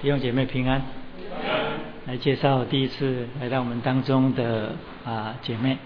[0.00, 0.80] 弟兄姐妹平安。
[2.06, 5.76] 来介绍第一次来到我们当中的啊姐妹，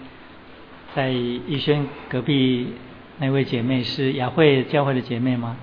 [0.95, 2.75] 在逸轩隔壁
[3.17, 5.57] 那位姐妹是雅慧教会的姐妹吗？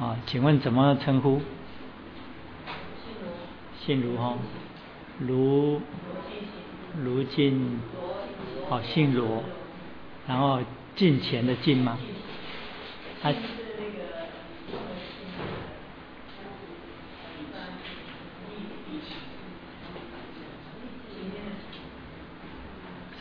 [0.00, 1.42] 啊，请问怎么称呼？
[3.84, 4.38] 姓卢哈，
[5.20, 5.82] 卢
[7.04, 7.78] 卢进，
[8.70, 9.44] 好姓罗，
[10.26, 10.60] 然后
[10.94, 11.98] 进钱的进吗？
[13.22, 13.34] 他。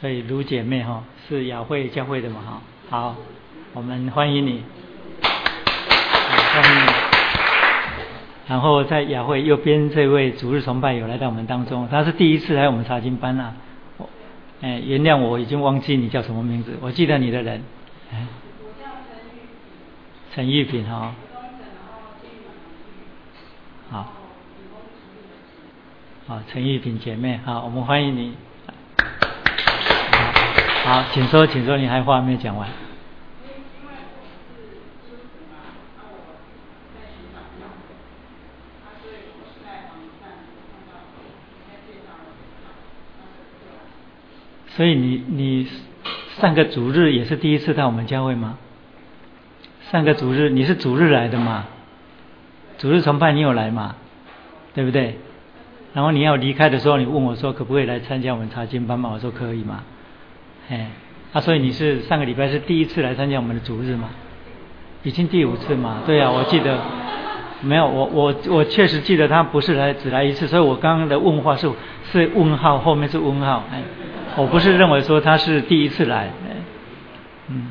[0.05, 3.15] 所以卢姐妹哈是雅慧教会的嘛哈，好，
[3.73, 4.61] 我们欢迎你，
[5.23, 6.91] 欢迎你。
[8.47, 13.55] 然后在雅慧右边这位主日崇拜有来到我们当中，他是第一次来我们查经班啊。
[13.97, 14.07] 我
[14.61, 17.63] 哎，原谅我已经忘记你叫什么名字，我记得你的人。
[18.13, 18.27] 哎，
[20.35, 20.63] 陈玉。
[20.63, 21.15] 陈玉品哈。
[23.89, 24.13] 好。
[26.27, 28.35] 好，陈玉品姐妹好，我们欢迎你。
[30.85, 32.69] 好，请说，请说，你还话没有讲完。
[44.67, 45.67] 所以你你
[46.37, 48.59] 上个主日也是第一次到我们教会吗？
[49.89, 51.65] 上个主日你是主日来的嘛？
[52.77, 53.95] 主日崇拜你有来嘛？
[54.75, 55.17] 对不对？
[55.95, 59.09] 然后你要离开的时候，你问我说可不可以来参加我们查经班嘛？
[59.09, 59.83] 我说可以嘛。
[60.69, 60.87] 哎，
[61.33, 64.09] 啊，所以你是上个礼拜是第一次来参加我们的主日吗？
[65.03, 66.01] 已经第五次嘛？
[66.05, 66.79] 对啊，我记得
[67.61, 71.71] 没有，我我我确实记得他不是来只来一次，所以我刚刚的问话是
[72.11, 73.81] 是问号，后面是问号，哎，
[74.35, 76.29] 我不是认为说他是第一次来，
[77.49, 77.67] 嗯，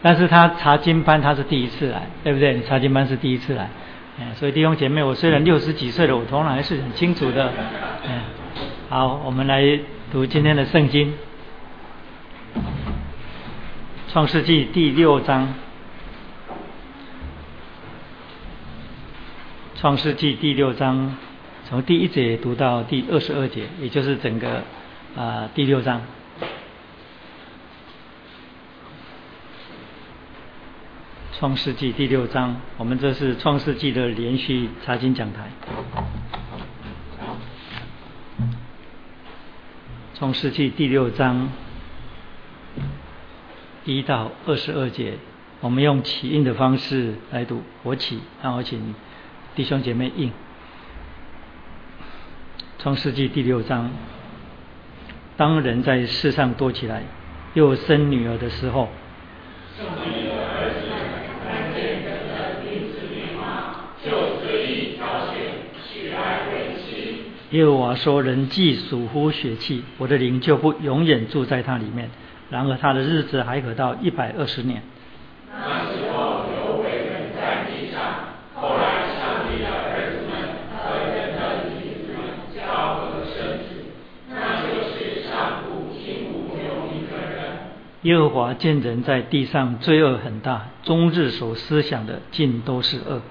[0.00, 2.62] 但是他查经班他是第一次来，对不对？
[2.62, 3.68] 查经班是第一次来，
[4.20, 7.50] 哎，所以弟兄姐妹，我虽然六十几岁了，我头脑还是很清楚的，
[8.04, 8.20] 嗯，
[8.88, 9.64] 好，我们来
[10.12, 11.12] 读今天的圣经。
[14.16, 15.52] 创世纪第六章，
[19.74, 21.14] 创世纪第六章
[21.68, 24.62] 从第一节读到第二十二节，也就是整个
[25.14, 26.00] 啊第六章。
[31.38, 35.50] 创世纪第六章，我们这是创世纪的连续查经讲台。
[40.14, 41.50] 创世纪第六章。
[43.86, 45.14] 一到二十二节，
[45.60, 47.62] 我们用起印的方式来读。
[47.84, 48.96] 我起，然后请
[49.54, 50.32] 弟兄姐妹印。
[52.80, 53.92] 创世纪第六章，
[55.36, 57.04] 当人在世上多起来，
[57.54, 58.88] 又生女儿的时候，
[67.52, 72.10] 耶和华说：“人既属乎血气，我的灵就不永远住在他里面。”
[72.50, 74.82] 然而他的日子还可到一百二十年。
[75.50, 78.00] 那时候有伟人在地上，
[78.54, 80.32] 后来上帝的儿子们
[80.76, 80.76] 和
[81.14, 82.16] 人的子们
[82.54, 82.60] 交
[82.96, 83.68] 合生子，
[84.30, 87.36] 那就是上古今无有一个人。
[88.02, 93.22] 耶和华见人在地上罪恶很大，终日所思想的尽都是恶。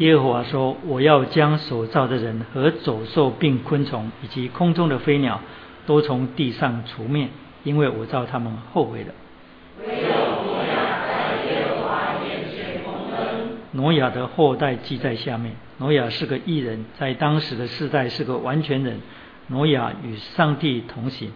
[0.00, 5.42] 耶和华说：“我要将所造的人和走兽并昆虫以及空中的飞鸟，
[5.84, 7.28] 都从地上除灭，
[7.64, 9.12] 因为我造他们后悔了。”
[9.84, 10.08] 唯有
[13.72, 15.54] 挪亚的后代记在下面。
[15.76, 19.02] 挪亚是个异人，在当时的世代是个完全人。
[19.48, 21.30] 挪亚与上帝同行。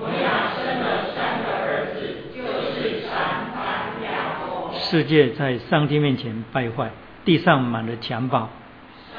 [0.00, 2.00] 挪亚生了三个儿子，
[2.34, 4.72] 就是三班亚伯。
[4.80, 6.90] 世界在上帝面前败坏。
[7.24, 8.50] 地上满了强暴。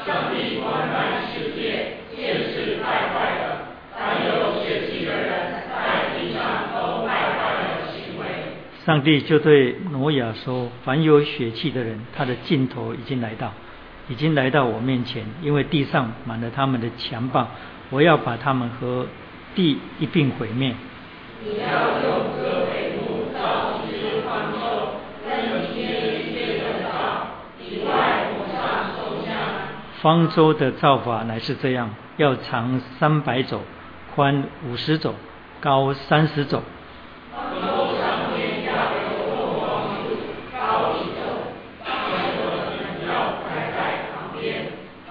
[0.05, 3.43] 上帝观看世界，见是败坏的，
[3.97, 5.29] 凡有血气的人
[5.69, 8.25] 在地上都败坏了行为。
[8.85, 13.51] 上帝就对挪亚说：“凡有血气的人，他的尽头已经来到，
[14.07, 17.47] 已经来到我面前，因为地上满了他们的强暴，
[17.89, 19.07] 我要把他们和
[19.55, 20.75] 地一并毁灭。”
[21.43, 21.99] 你要
[30.05, 33.61] 方舟的造法乃是这样：要长三百肘，
[34.13, 35.15] 宽五十肘，
[35.59, 36.61] 高三十肘。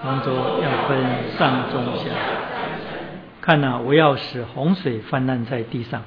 [0.01, 0.33] 方舟
[0.63, 1.03] 要，分
[1.37, 2.05] 上中下。
[3.41, 6.03] 看呐，我要使洪水泛滥在地上，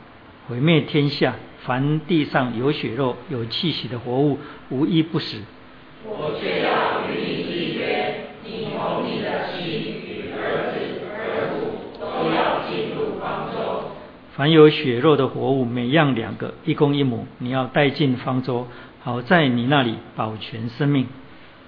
[0.49, 4.38] 毁灭天下，凡地上有血肉、有气息的活物，
[4.70, 5.43] 无一不死。
[6.06, 6.31] 我
[14.38, 18.69] 凡有血肉的活物，每样两个，一公一母，你要带进方舟，
[19.02, 21.08] 好在你那里保全生命。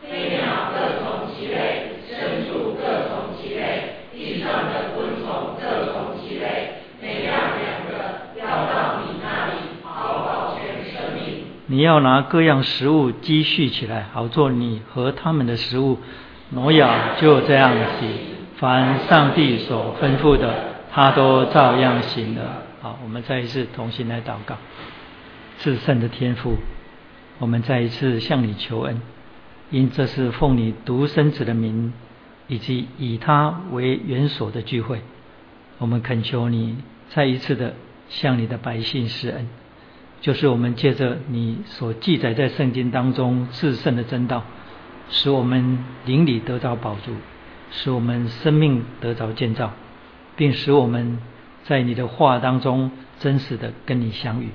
[0.01, 9.53] 飞鸟各从其类，牲畜各从其类，地上的昆虫各从其类，每样两个，要到你那里，
[9.83, 11.43] 好保全生命。
[11.67, 15.99] 你要拿各样食物积蓄起来，好做你和他们的食物。
[16.51, 18.07] 挪亚就这样子，
[18.59, 20.55] 凡上帝所吩咐的，
[20.93, 22.63] 他都照样行了。
[22.83, 24.57] 好，我们再一次同心来祷告。
[25.59, 26.57] 至圣的天父，
[27.39, 29.01] 我们再一次向你求恩，
[29.71, 31.93] 因这是奉你独生子的名，
[32.49, 35.03] 以及以他为元所的聚会，
[35.79, 36.79] 我们恳求你
[37.11, 37.75] 再一次的
[38.09, 39.47] 向你的百姓施恩，
[40.23, 44.43] 就是我们借着你所记载在圣经当中至圣的真道，
[45.11, 47.13] 使我们灵里得着宝足，
[47.71, 49.73] 使我们生命得着建造，
[50.41, 51.19] 并使我们。
[51.65, 52.91] 在你的话当中，
[53.21, 54.49] 真实的跟你相遇，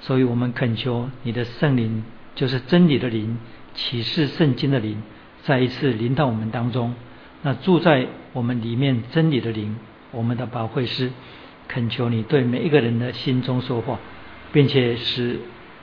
[0.00, 2.04] 所以我们恳求你的圣灵，
[2.36, 3.36] 就是真理的灵，
[3.74, 5.02] 启示圣经的灵，
[5.42, 6.94] 再一次临到我们当中。
[7.42, 9.76] 那住在我们里面真理的灵，
[10.12, 11.10] 我们的宝会师，
[11.68, 13.98] 恳求你对每一个人的心中说话，
[14.52, 15.40] 并且使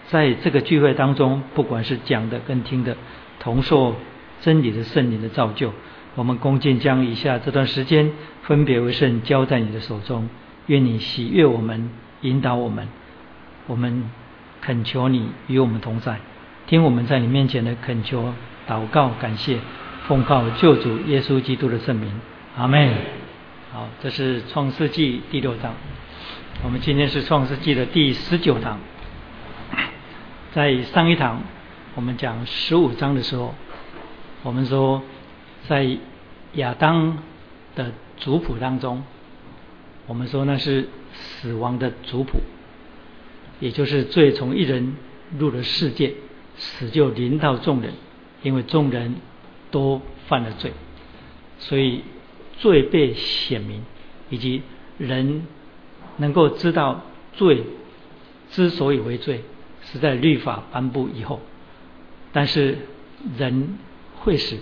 [0.07, 2.95] 在这个聚会当中，不管是讲的跟听的，
[3.39, 3.95] 同受
[4.41, 5.71] 真理的圣灵的造就。
[6.15, 8.11] 我们恭敬将以下这段时间
[8.43, 10.29] 分别为圣，交在你的手中。
[10.67, 11.89] 愿你喜悦我们，
[12.21, 12.87] 引导我们。
[13.67, 14.09] 我们
[14.61, 16.19] 恳求你与我们同在，
[16.67, 18.33] 听我们在你面前的恳求、
[18.67, 19.59] 祷告、感谢，
[20.07, 22.11] 奉靠救主耶稣基督的圣名，
[22.57, 22.93] 阿门。
[23.71, 25.73] 好，这是创世纪第六章。
[26.63, 28.79] 我们今天是创世纪的第十九堂。
[30.53, 31.41] 在上一堂
[31.95, 33.55] 我们讲十五章的时候，
[34.43, 35.01] 我们说
[35.67, 35.97] 在
[36.53, 37.17] 亚当
[37.75, 37.91] 的
[38.23, 39.03] 族谱当中。
[40.05, 42.39] 我们说那是死亡的族谱，
[43.61, 44.97] 也就是罪从一人
[45.39, 46.13] 入了世界，
[46.57, 47.93] 死就临到众人，
[48.41, 49.15] 因为众人
[49.71, 50.73] 都犯了罪，
[51.57, 52.03] 所以
[52.57, 53.85] 罪被显明，
[54.29, 54.61] 以及
[54.97, 55.47] 人
[56.17, 57.63] 能够知道罪
[58.51, 59.41] 之所以为罪，
[59.83, 61.39] 是在律法颁布以后，
[62.33, 62.77] 但是
[63.37, 63.77] 人
[64.19, 64.57] 会死，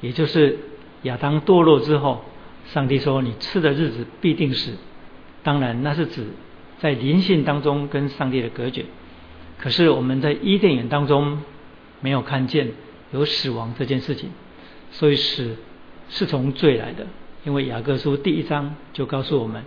[0.00, 0.58] 也就是
[1.02, 2.24] 亚当堕落之后。
[2.72, 4.72] 上帝说：“你吃的日子必定死。”
[5.42, 6.26] 当然，那是指
[6.78, 8.84] 在灵性当中跟上帝的隔绝。
[9.58, 11.42] 可是我们在伊甸园当中
[12.00, 12.72] 没有看见
[13.12, 14.30] 有死亡这件事情，
[14.90, 15.56] 所以死
[16.08, 17.06] 是从罪来的。
[17.44, 19.64] 因为雅各书第一章就告诉我们，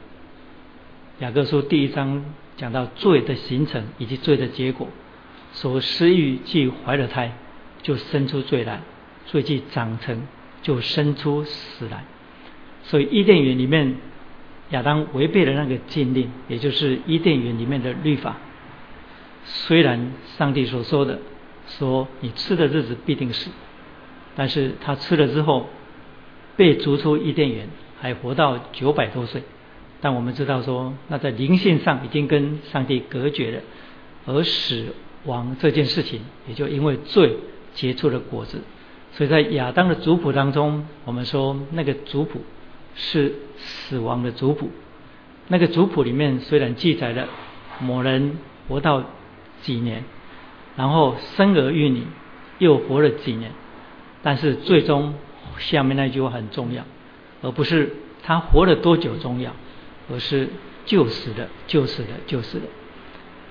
[1.20, 2.26] 雅各书第一章
[2.58, 4.88] 讲到罪的形成以及罪的结果。
[5.54, 7.38] 所施育既怀了胎，
[7.82, 8.80] 就生出罪来；
[9.28, 10.28] 罪既长成，
[10.62, 12.04] 就生出死来。
[12.88, 13.96] 所以伊甸园里面，
[14.70, 18.38] 亚当违背了那个禁令，也就是伊甸园里面的律法。
[19.44, 21.20] 虽然上帝所说的
[21.68, 23.50] 说你吃的日子必定死，
[24.36, 25.68] 但是他吃了之后
[26.56, 27.68] 被逐出伊甸园，
[28.00, 29.44] 还活到九百多岁。
[30.00, 33.62] 但我们知道说，那在灵性上已经跟上帝隔绝了，
[34.26, 34.94] 而死
[35.26, 37.36] 亡这件事情也就因为罪
[37.74, 38.62] 结出了果子。
[39.12, 42.42] 所以在亚当的族谱当中，我们说那个族谱。
[43.00, 44.72] 是死亡的族谱，
[45.50, 47.28] 那个族谱里面虽然记载了
[47.80, 49.04] 某人活到
[49.62, 50.04] 几年，
[50.76, 52.08] 然后生儿育女
[52.58, 53.52] 又活了几年，
[54.24, 55.14] 但是最终
[55.60, 56.84] 下面那句话很重要，
[57.44, 59.52] 而不是他活了多久重要，
[60.12, 60.50] 而是
[60.86, 62.66] 就死的就死的就死的。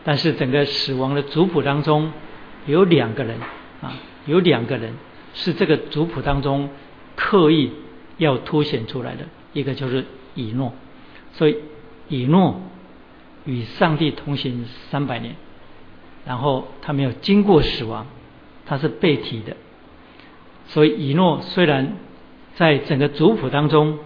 [0.02, 2.12] 但是整个死亡的族谱当中
[2.66, 3.38] 有两个人
[3.80, 3.94] 啊，
[4.26, 4.94] 有两个人
[5.34, 6.68] 是这个族谱当中
[7.14, 7.70] 刻意。
[8.18, 10.04] 要凸显出来的一个就是
[10.34, 10.72] 以诺，
[11.32, 11.56] 所以
[12.08, 12.60] 以诺
[13.44, 15.36] 与上帝同行三百年，
[16.24, 18.06] 然后他没有经过死亡，
[18.64, 19.56] 他是被提的。
[20.68, 21.96] 所以以诺虽然
[22.54, 23.98] 在整个族谱当中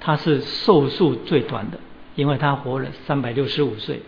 [0.00, 1.78] 他是寿数最短的，
[2.14, 4.00] 因为他活了三百六十五岁，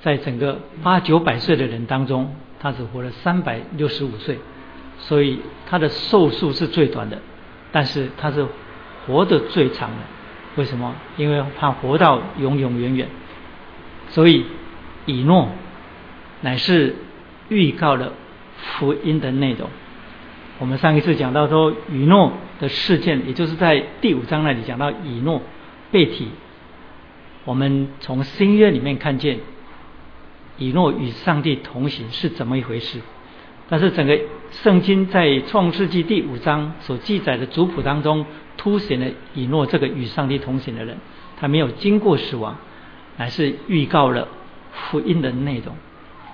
[0.00, 4.38] 在整个八九百岁的人当中，他只活了三百六十五岁，
[4.98, 7.20] 所以他的寿数是最短的。
[7.74, 8.46] 但是他是
[9.04, 9.96] 活得最长的，
[10.54, 10.94] 为什么？
[11.16, 13.08] 因为他活到永永远远。
[14.10, 14.46] 所以
[15.06, 15.48] 以诺
[16.42, 16.94] 乃是
[17.48, 18.12] 预告了
[18.56, 19.68] 福音的内容。
[20.60, 25.42] 我们上一次讲到说以诺的事件，也就是在第五章那里讲到以诺
[25.90, 26.28] 被提。
[27.44, 29.40] 我们从新约里面看见
[30.58, 33.00] 以诺与上帝同行是怎么一回事。
[33.74, 34.16] 但是整个
[34.62, 38.24] 圣经在创世纪第五章所记载的族谱当中，
[38.56, 40.96] 凸显了以诺这个与上帝同行的人，
[41.36, 42.56] 他没有经过死亡，
[43.16, 44.28] 乃是预告了
[44.70, 45.74] 福音的内容。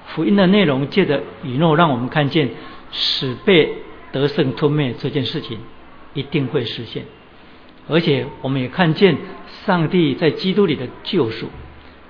[0.09, 2.51] 福音的内容借着以诺，让我们看见
[2.93, 3.73] 死被
[4.13, 5.61] 得胜吞灭这件事情
[6.13, 7.07] 一定会实现，
[7.89, 9.17] 而且我们也看见
[9.65, 11.49] 上帝在基督里的救赎，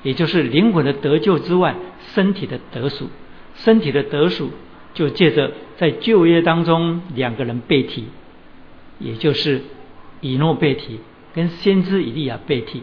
[0.02, 1.76] 也就是灵魂的得救之外，
[2.14, 3.08] 身体的得赎，
[3.54, 4.50] 身体的得赎。
[4.92, 8.06] 就借着在旧约当中两个人被提，
[8.98, 9.62] 也就是
[10.20, 10.98] 以诺被提
[11.32, 12.82] 跟先知以利亚被提，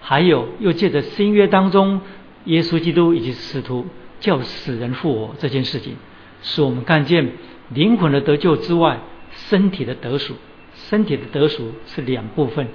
[0.00, 2.00] 还有又借着新约当中
[2.44, 3.86] 耶稣基督以及使徒
[4.20, 5.96] 叫死人复活这件事情，
[6.42, 7.32] 使我们看见
[7.70, 9.00] 灵魂的得救之外，
[9.30, 10.34] 身体的得赎，
[10.74, 12.68] 身体的得赎是两部分。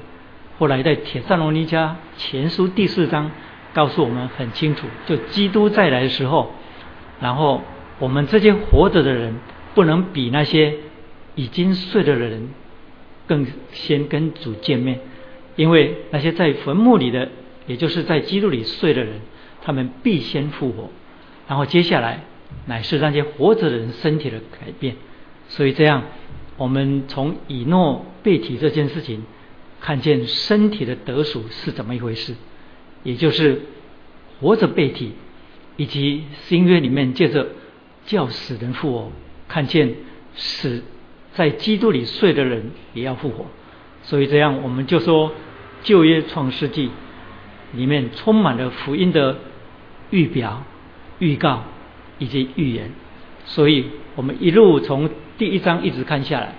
[0.58, 3.32] 后来在铁萨罗尼迦前书第四章
[3.74, 6.52] 告诉我们很清楚，就基督再来的时候，
[7.22, 7.62] 然后。
[8.04, 9.36] 我们这些活着的人，
[9.74, 10.76] 不能比那些
[11.36, 12.50] 已经睡了的人
[13.28, 15.00] 更先跟主见面，
[15.56, 17.30] 因为那些在坟墓里的，
[17.66, 19.22] 也就是在基督里睡的人，
[19.62, 20.90] 他们必先复活，
[21.48, 22.26] 然后接下来
[22.66, 24.98] 乃是那些活着的人身体的改变。
[25.48, 26.04] 所以这样，
[26.58, 29.24] 我们从以诺被提这件事情，
[29.80, 32.36] 看见身体的得赎是怎么一回事，
[33.04, 33.62] 也就是
[34.42, 35.14] 活着被提，
[35.78, 37.48] 以及新约里面借着。
[38.06, 39.12] 叫死人复活，
[39.48, 39.96] 看见
[40.36, 40.84] 死
[41.34, 43.46] 在基督里睡的人也要复活，
[44.04, 45.32] 所以这样我们就说
[45.84, 46.92] 旧约创世纪
[47.72, 49.38] 里面充满了福音的
[50.10, 50.64] 预表、
[51.20, 51.64] 预告
[52.20, 52.92] 以及预言，
[53.46, 56.56] 所以我们一路从第一章一直看下来，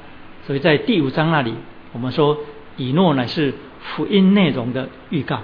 [0.47, 1.55] 所以在第五章那里
[1.93, 2.39] 我们说
[2.77, 5.43] 以诺乃是福音内容的预告，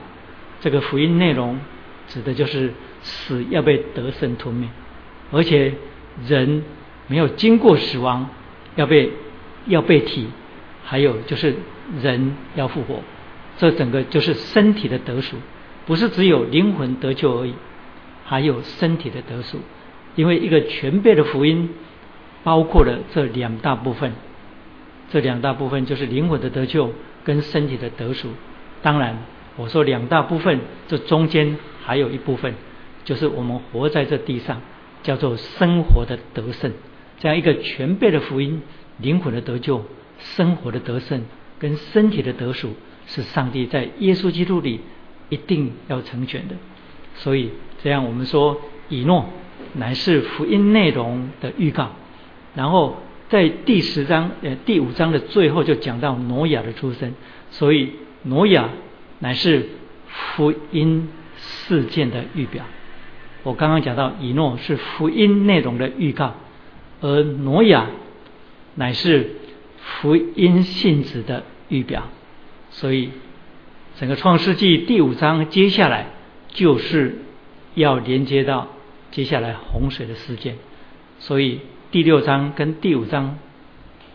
[0.61, 1.61] 这个福音内容
[2.09, 4.67] 指的就是死要被得胜吞灭，
[5.31, 5.75] 而且。
[6.27, 6.63] 人
[7.07, 8.29] 没有经过死亡，
[8.77, 9.13] 要被
[9.67, 10.27] 要被提，
[10.85, 11.55] 还有就是
[12.03, 13.01] 人要复活，
[13.59, 15.37] 这整个就是身体的得赎，
[15.87, 17.55] 不是只有灵魂得救而已，
[18.25, 19.59] 还有身体的得赎。
[20.17, 21.71] 因为一个全备的福音，
[22.43, 24.13] 包括了这两大部分，
[25.11, 26.93] 这两大部分就是灵魂的得救
[27.25, 28.29] 跟身体的得赎。
[28.83, 29.19] 当然，
[29.57, 32.55] 我说两大部分，这中间还有一部分，
[33.05, 34.61] 就是我们活在这地上。
[35.03, 36.73] 叫做生活的得胜，
[37.19, 38.63] 这样一个全备的福音，
[38.99, 39.85] 灵魂的得救，
[40.19, 41.23] 生活的得胜，
[41.59, 42.75] 跟身体的得赎，
[43.07, 44.81] 是上帝在耶稣基督里
[45.29, 46.55] 一定要成全的。
[47.17, 47.51] 所以
[47.83, 49.27] 这样我们说，以诺
[49.75, 51.91] 乃是福音内容的预告。
[52.55, 52.97] 然后
[53.29, 57.15] 在第十章呃第五章的最后就讲到挪亚的出生，
[57.51, 57.93] 所以
[58.25, 58.69] 挪亚
[59.21, 59.69] 乃是
[60.09, 62.65] 福音事件的预表。
[63.43, 66.35] 我刚刚讲到，以诺是福音内容的预告，
[67.01, 67.87] 而挪亚
[68.75, 69.37] 乃是
[69.79, 72.03] 福音性质的预表。
[72.71, 73.11] 所以，
[73.99, 76.07] 整个创世纪第五章接下来
[76.49, 77.19] 就是
[77.75, 78.69] 要连接到
[79.11, 80.57] 接下来洪水的事件。
[81.19, 83.39] 所以第六章跟第五章，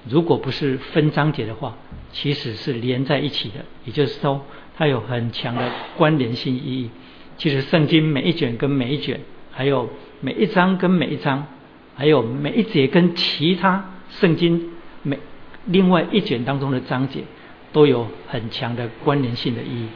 [0.07, 1.75] 如果不是分章节的话，
[2.11, 3.55] 其实是连在一起的。
[3.85, 4.45] 也就是说，
[4.77, 6.89] 它有很强的关联性意义。
[7.37, 9.19] 其实圣经每一卷跟每一卷，
[9.51, 9.89] 还有
[10.21, 11.45] 每一章跟每一章，
[11.93, 14.71] 还有每一节跟其他圣经
[15.03, 15.19] 每
[15.65, 17.25] 另外一卷当中的章节，
[17.73, 19.87] 都有很强的关联性的意义。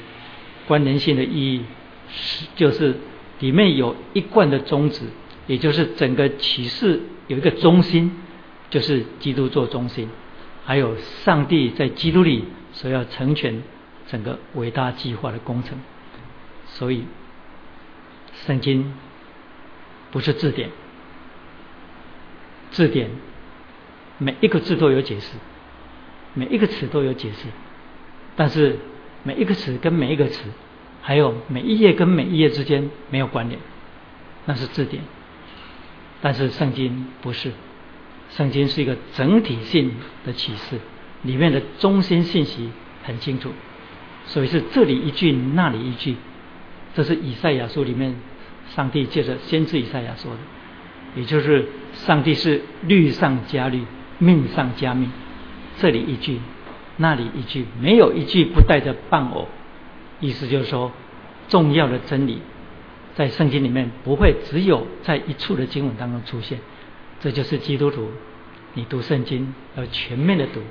[0.67, 1.63] 关联性的意义
[2.09, 2.95] 是就是
[3.39, 5.05] 里面有一贯的宗旨，
[5.47, 8.11] 也就是整个启示有一个中心，
[8.69, 10.09] 就是基督做中心，
[10.65, 12.43] 还有上帝在基督里
[12.73, 13.63] 所要成全
[14.09, 15.79] 整个伟大计划的工程，
[16.65, 17.05] 所以。
[18.45, 18.93] 圣经
[20.11, 20.69] 不是字典，
[22.71, 23.09] 字典
[24.17, 25.37] 每一个字都有解释，
[26.33, 27.47] 每一个词都有解释，
[28.35, 28.79] 但是
[29.23, 30.49] 每一个词跟每一个词，
[31.01, 33.59] 还有每一页跟每一页之间没有关联，
[34.45, 35.03] 那是字典。
[36.21, 37.51] 但是圣经不是，
[38.31, 39.91] 圣经是一个整体性
[40.25, 40.79] 的启示，
[41.23, 42.71] 里面的中心信息
[43.03, 43.51] 很清楚，
[44.25, 46.15] 所以是这里一句那里一句。
[46.95, 48.15] 这是以赛亚书里面，
[48.75, 50.39] 上帝借着先知以赛亚说的，
[51.15, 53.83] 也就是上帝是律上加律，
[54.19, 55.11] 命上加命。
[55.77, 56.39] 这里一句，
[56.97, 59.47] 那里一句，没有一句不带着伴偶。
[60.19, 60.91] 意思就是说，
[61.47, 62.41] 重要的真理
[63.15, 66.59] 在圣经里面不会只有在一处的经文当中出现。
[67.21, 68.09] 这就是基督徒，
[68.73, 70.61] 你读圣经要全面的读，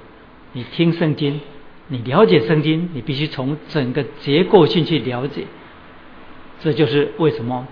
[0.53, 1.41] 你听圣经，
[1.89, 5.45] 你了解圣经，你必须从整个结构性去了解。
[6.61, 7.67] 这就是为什么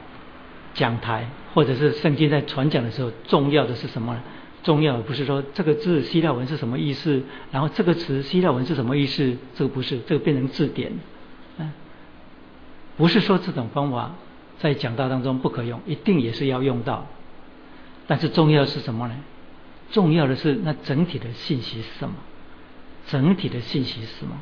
[0.77, 4.21] 讲台或者是圣经在传讲的时候，重要的是什么呢？
[4.63, 10.93] 重要的不是说这个字希腊文是什么意思，然后这个词希腊文是什么意思，这个不是，这个变成字典。
[11.59, 11.73] 嗯，
[12.97, 14.15] 不是说这种方法
[14.59, 17.07] 在讲道当中不可用，一定也是要用到。
[18.07, 19.15] 但是重要的是什么呢？
[19.93, 22.15] 重要的是那整体的信息是什么？
[23.07, 24.37] 整体的信息是什么？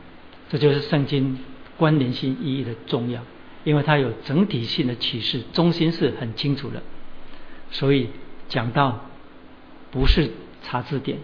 [0.48, 1.38] 这就是圣经
[1.76, 3.20] 关联性意义的重要。
[3.64, 6.82] 因为它有整体性的启示，中心是很清楚的，
[7.70, 8.10] 所以
[8.48, 9.00] 讲到
[9.90, 10.30] 不是
[10.62, 11.18] 查字典，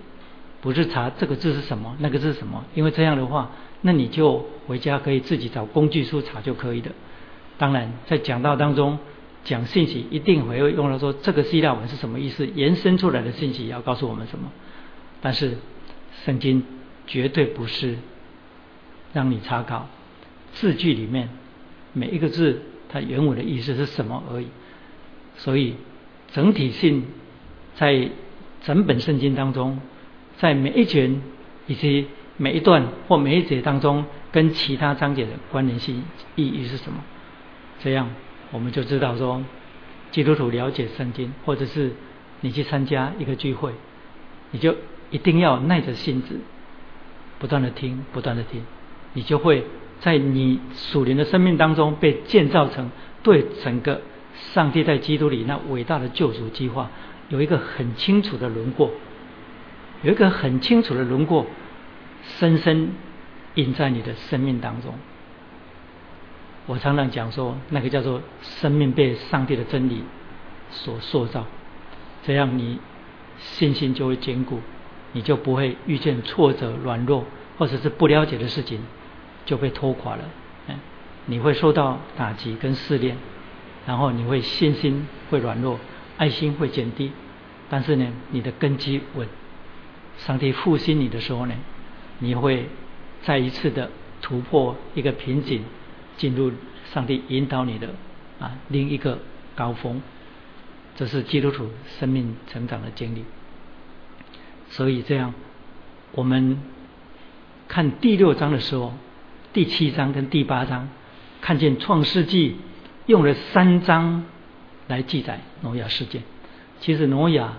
[0.62, 2.64] 不是查这个字是什么，那个字是什么。
[2.74, 3.50] 因为这样的话，
[3.82, 6.90] 那你就回家可以自己找工具书查就可以的。
[7.58, 8.98] 当然，在讲道当中
[9.44, 14.50] 讲信息，一定会用到说这个希腊文是什么意思，延伸出来的信息要告诉我们什么。
[15.20, 15.58] 但是
[16.24, 16.64] 圣经
[17.06, 17.98] 绝对不是
[19.12, 19.88] 让你查考
[20.52, 21.28] 字句里面。
[21.92, 24.46] 每一个字，它原文的意思是什么而已。
[25.36, 25.74] 所以
[26.32, 27.04] 整体性
[27.74, 28.10] 在
[28.62, 29.80] 整本圣经当中，
[30.36, 31.20] 在每一卷
[31.66, 32.06] 以及
[32.36, 36.04] 每一段或每一节当中，跟其他章节的关联性
[36.36, 36.98] 意义是什么？
[37.82, 38.10] 这样
[38.52, 39.42] 我们就知道说，
[40.10, 41.92] 基督徒了解圣经，或者是
[42.40, 43.72] 你去参加一个聚会，
[44.50, 44.76] 你就
[45.10, 46.38] 一定要耐着性子，
[47.38, 48.62] 不断的听，不断的听，
[49.14, 49.64] 你就会。
[50.00, 52.90] 在你属灵的生命当中，被建造成
[53.22, 54.00] 对整个
[54.34, 56.90] 上帝在基督里那伟大的救赎计划
[57.28, 58.90] 有一个很清楚的轮廓，
[60.02, 61.46] 有一个很清楚的轮廓，
[62.22, 62.92] 深深
[63.54, 64.94] 印在你的生命当中。
[66.66, 70.02] 我常常讲说，那个叫做生命被上帝的真理
[70.70, 71.46] 所塑造，
[72.22, 72.78] 这样你
[73.38, 74.60] 信心就会坚固，
[75.12, 77.24] 你就不会遇见挫折、软弱
[77.58, 78.80] 或者是不了解的事情。
[79.46, 80.24] 就被拖垮了，
[80.68, 80.76] 嗯，
[81.26, 83.16] 你会受到打击跟试炼，
[83.86, 85.80] 然后你会信心会软弱，
[86.18, 87.10] 爱心会减低，
[87.68, 89.26] 但是呢，你的根基稳，
[90.18, 91.54] 上帝复兴你的时候呢，
[92.18, 92.68] 你会
[93.22, 95.64] 再一次的突破一个瓶颈，
[96.16, 96.52] 进入
[96.92, 97.88] 上帝引导你的
[98.38, 99.18] 啊另一个
[99.56, 100.00] 高峰，
[100.94, 103.24] 这是基督徒生命成长的经历。
[104.68, 105.34] 所以这样，
[106.12, 106.62] 我们
[107.66, 108.92] 看第六章的时候。
[109.52, 110.88] 第七章跟第八章，
[111.40, 112.56] 看见创世纪
[113.06, 114.22] 用了三章
[114.86, 116.22] 来记载挪亚事件。
[116.78, 117.54] 其实挪亚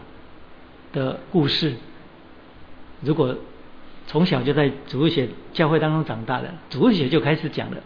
[0.94, 1.74] 的故事，
[3.02, 3.36] 如果
[4.08, 7.78] 从小就在主日学教会当中长大的，主日学就开始讲了，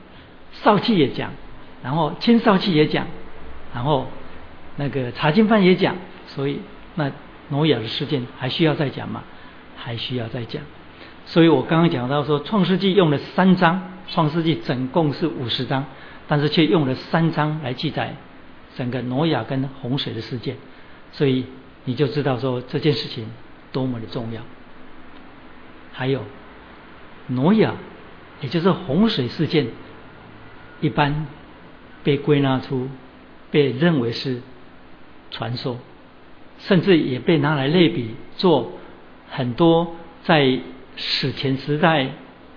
[0.51, 1.31] 少气也讲，
[1.81, 3.07] 然后青少气也讲，
[3.73, 4.05] 然后
[4.75, 5.95] 那个查经班也讲，
[6.27, 6.59] 所以
[6.93, 7.11] 那
[7.49, 9.23] 挪亚的事件还需要再讲吗？
[9.75, 10.61] 还需要再讲。
[11.25, 13.93] 所以我刚刚讲到说，创世纪用了三章。
[14.07, 15.85] 创世纪总共是五十章，
[16.27, 18.15] 但是却用了三章来记载
[18.75, 20.57] 整个挪亚跟洪水的事件，
[21.11, 21.45] 所以
[21.85, 23.27] 你就知道说这件事情
[23.71, 24.41] 多么的重要。
[25.91, 26.23] 还有
[27.27, 27.73] 挪亚，
[28.41, 29.67] 也就是洪水事件，
[30.81, 31.25] 一般
[32.03, 32.89] 被归纳出
[33.49, 34.41] 被认为是
[35.31, 35.79] 传说，
[36.59, 38.73] 甚至也被拿来类比做
[39.31, 40.59] 很多在
[40.95, 42.09] 史前时代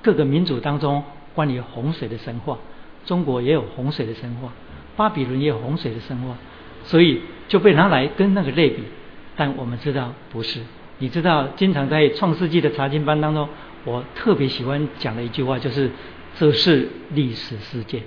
[0.03, 1.03] 各个民族当中。
[1.39, 2.59] 关于洪水的神话，
[3.07, 4.53] 中国也有洪水的神话，
[4.97, 6.37] 巴比伦也有洪水的神话，
[6.83, 8.83] 所以就被拿来跟那个类比。
[9.37, 10.59] 但我们知道不是，
[10.99, 13.49] 你知道，经常在创世纪的查经班当中，
[13.85, 15.93] 我特别喜欢讲的一句话就是：
[16.37, 18.03] 这是历史事件。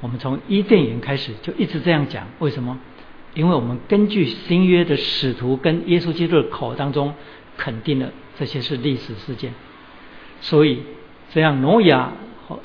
[0.00, 2.78] 我们从伊甸园开始就一直这样讲，为什么？
[3.34, 7.12] 因为我们根据新约的使徒跟耶稣基督的口当中
[7.56, 9.52] 肯定了这些是历史事件，
[10.40, 10.82] 所以
[11.32, 12.12] 这样挪亚。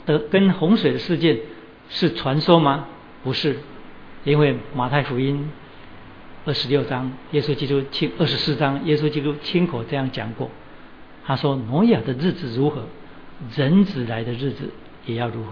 [0.05, 1.39] 的跟洪水的事件
[1.89, 2.87] 是传说吗？
[3.23, 3.57] 不是，
[4.23, 5.49] 因为马太福音
[6.45, 10.49] 二十六章，耶稣基督亲二十四章，耶稣基督亲口这样讲过。
[11.25, 12.83] 他说：“挪亚的日子如何，
[13.55, 14.69] 人子来的日子
[15.05, 15.51] 也要如何。”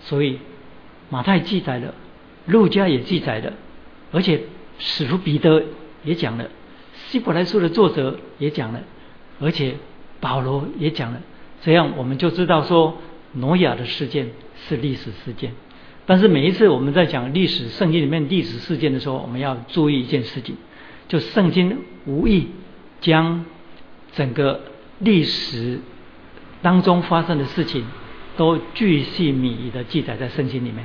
[0.00, 0.38] 所以
[1.08, 1.94] 马太记载了，
[2.46, 3.52] 路加也记载了，
[4.12, 4.42] 而且
[4.78, 5.62] 使徒彼得
[6.04, 6.50] 也讲了，
[7.08, 8.80] 希伯来书的作者也讲了，
[9.40, 9.76] 而且
[10.20, 11.20] 保罗也讲了。
[11.62, 12.98] 这样我们就知道说。
[13.34, 14.30] 挪亚的事件
[14.68, 15.52] 是历史事件，
[16.04, 20.56] 但是每一次我们在讲历史圣经里面历史事件的时候，我们要注意一件事情，
[21.06, 22.48] 就圣经无意
[23.00, 23.44] 将
[24.12, 24.60] 整个
[24.98, 25.78] 历史
[26.60, 27.84] 当中发生的事情
[28.36, 30.84] 都巨细靡遗的记载在圣经里面。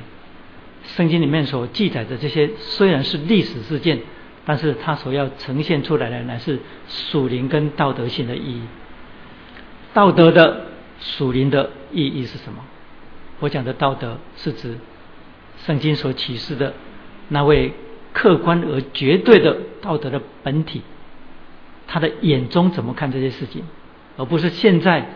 [0.84, 3.98] 圣经里面所记载的这些虽然是历史事件，
[4.44, 8.62] 但是它所要呈现出来的乃是属灵跟道德性的意义，
[9.92, 10.75] 道德的。
[11.00, 12.64] 属灵的意义是什么？
[13.40, 14.78] 我讲的道德是指
[15.58, 16.72] 圣经所启示的
[17.28, 17.72] 那位
[18.12, 20.82] 客观而绝对的道德的本体，
[21.86, 23.62] 他的眼中怎么看这些事情，
[24.16, 25.06] 而不是现在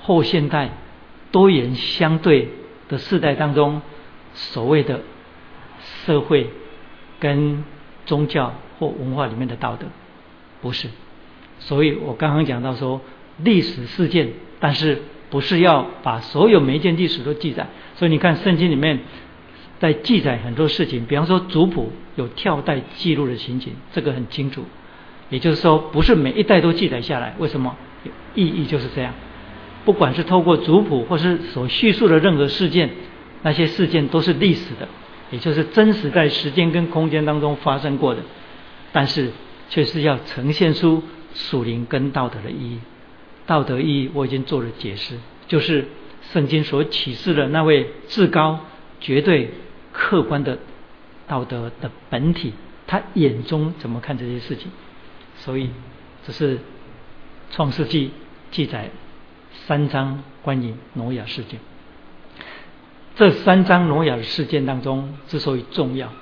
[0.00, 0.70] 后现代
[1.32, 2.50] 多元相对
[2.88, 3.80] 的时代当中
[4.34, 5.00] 所谓的
[6.04, 6.50] 社会
[7.18, 7.64] 跟
[8.04, 9.86] 宗教或文化里面的道德，
[10.60, 10.88] 不是。
[11.58, 13.00] 所以我刚刚讲到说
[13.38, 14.32] 历史事件，
[14.64, 17.66] 但是不是要把所有每一件历史都记载。
[17.96, 19.00] 所以你看圣经里面。
[19.80, 24.64] 在记载很多事情，比方说族谱有跳代记录的情景，这个很清楚。
[25.28, 27.34] 也就是说，不是每一代都记载下来。
[27.38, 27.76] 为什么？
[28.34, 29.12] 意义就是这样。
[29.84, 32.88] 不管是透过族谱，或是所叙述的任何事件，
[33.42, 34.88] 那些事件都是历史的，
[35.30, 38.22] 也就是真实在时间跟空间当中发生过的。
[38.92, 39.32] 但是，
[39.68, 41.02] 却是要呈现出
[41.34, 42.78] 属灵跟道德的意义。
[43.46, 45.86] 道德意义我已经做了解释，就是
[46.32, 48.60] 圣经所启示的那位至高、
[49.00, 49.50] 绝对。
[49.96, 50.58] 客观的
[51.28, 52.52] 道德的本体，
[52.84, 54.66] 他眼中怎么看这些事情？
[55.36, 55.70] 所以
[56.26, 56.58] 这是
[57.52, 58.10] 创世纪
[58.50, 58.90] 记载
[59.52, 61.60] 三章关于挪亚事件。
[63.14, 66.12] 这三章挪亚的事件当中之所以重要，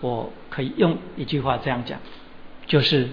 [0.00, 1.98] 我可以用一句话这样讲，
[2.68, 3.08] 就是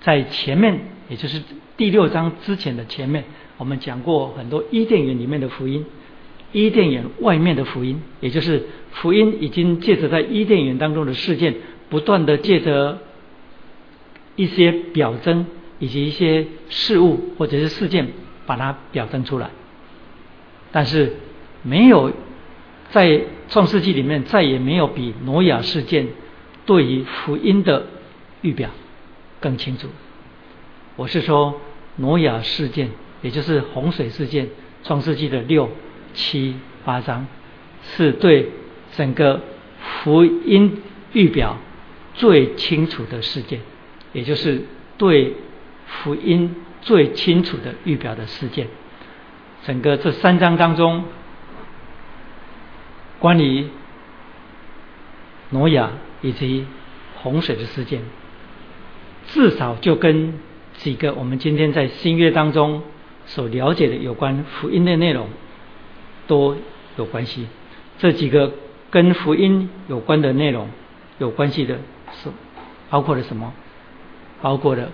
[0.00, 1.42] 在前面，也就是
[1.76, 3.24] 第六章之前的前面，
[3.56, 5.84] 我们讲过很多伊甸园里面的福音。
[6.50, 11.54] 伊甸园外面的福音，也就是福音已经借着在伊甸园当中的事件，
[11.90, 13.00] 不断的借着
[14.34, 15.44] 一些表征
[15.78, 18.08] 以及一些事物或者是事件，
[18.46, 19.50] 把它表征出来。
[20.72, 21.16] 但是
[21.62, 22.12] 没有
[22.90, 26.06] 在创世纪里面再也没有比挪亚事件
[26.64, 27.86] 对于福音的
[28.40, 28.70] 预表
[29.40, 29.88] 更清楚。
[30.96, 31.60] 我是说
[31.96, 32.90] 挪亚事件，
[33.22, 34.48] 也就是洪水事件，
[34.84, 35.70] 创世纪的六。
[36.14, 37.28] 七八章
[37.82, 38.50] 是对
[38.96, 39.40] 整个
[39.78, 41.58] 福音预表
[42.14, 43.60] 最清楚的事件，
[44.12, 44.64] 也就是
[44.96, 45.34] 对
[45.86, 48.66] 福音最清楚的预表的事件。
[49.64, 51.04] 整个这三章当中，
[53.20, 53.68] 关于
[55.50, 55.90] 挪亚
[56.22, 56.66] 以及
[57.16, 58.02] 洪水的事件，
[59.28, 60.34] 至少就跟
[60.78, 62.82] 几个我们今天在新约当中
[63.24, 65.28] 所了解的有关福音的内容。
[66.26, 66.54] 都
[66.98, 67.46] 有关系，
[67.96, 68.52] 这几个
[68.90, 70.68] 跟福音有关的内容
[71.16, 71.78] 有关系的
[72.12, 72.28] 是
[72.90, 73.50] 包括了什么？
[74.42, 74.90] 包括了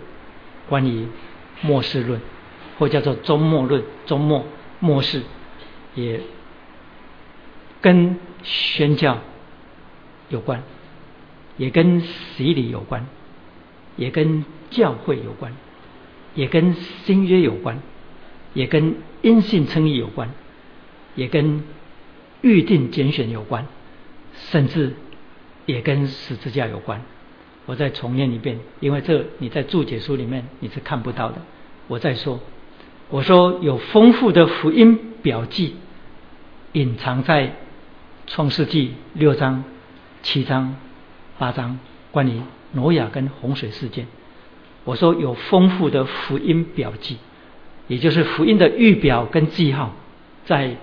[0.68, 1.08] 关于
[1.60, 2.20] 末世论，
[2.78, 4.44] 或叫做终末论、终末
[4.78, 5.22] 末世，
[5.96, 6.20] 也
[7.80, 9.18] 跟宣教
[10.28, 10.62] 有关，
[11.56, 13.04] 也跟洗礼有关，
[13.96, 15.52] 也跟教会有关，
[16.34, 17.80] 也跟新约有关，
[18.52, 20.30] 也跟因信称义有关。
[21.16, 21.62] 也跟
[22.42, 23.68] 预定拣选有关，
[24.34, 24.94] 甚至
[25.64, 27.02] 也跟十字架有关。
[27.66, 31.40] 我再重念一遍，因为这你在注解书里面你是看不到的。
[31.86, 32.40] 我再说，
[33.10, 35.76] 我说有丰富的福音表记
[36.72, 37.54] 隐藏在
[38.26, 39.62] 创世纪六章、
[40.24, 40.74] 七章、
[41.38, 41.78] 八章
[42.10, 42.40] 关于
[42.74, 44.06] 挪亚跟洪水事件。
[44.84, 47.16] 我说有丰富的福音表记，
[47.88, 49.94] 也就是福音的预表跟记号
[50.44, 50.76] 在。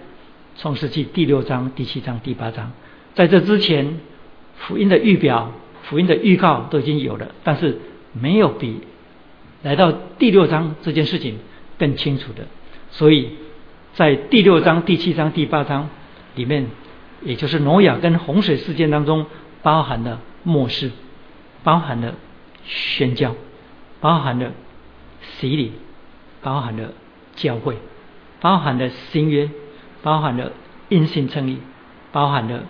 [0.57, 2.73] 创世纪第六章、第七章、第八章，
[3.15, 3.99] 在这之前，
[4.57, 7.79] 福音的预表、福音的预告都已经有了，但是
[8.11, 8.81] 没有比
[9.63, 11.39] 来到第六章这件事情
[11.79, 12.45] 更清楚的。
[12.91, 13.29] 所以
[13.93, 15.89] 在第六章、第七章、第八章
[16.35, 16.67] 里面，
[17.23, 19.25] 也就是挪亚跟洪水事件当中，
[19.63, 20.91] 包含了末世，
[21.63, 22.15] 包含了
[22.65, 23.35] 宣教，
[23.99, 24.51] 包含了
[25.21, 25.73] 洗礼，
[26.41, 26.93] 包含了
[27.35, 27.77] 教会，
[28.39, 29.49] 包含了新约。
[30.03, 30.51] 包含了
[30.89, 31.59] 因信称义，
[32.11, 32.63] 包含了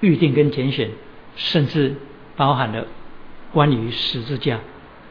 [0.00, 0.90] 预定跟拣选，
[1.34, 1.96] 甚至
[2.36, 2.84] 包含了
[3.50, 4.60] 关于十字架，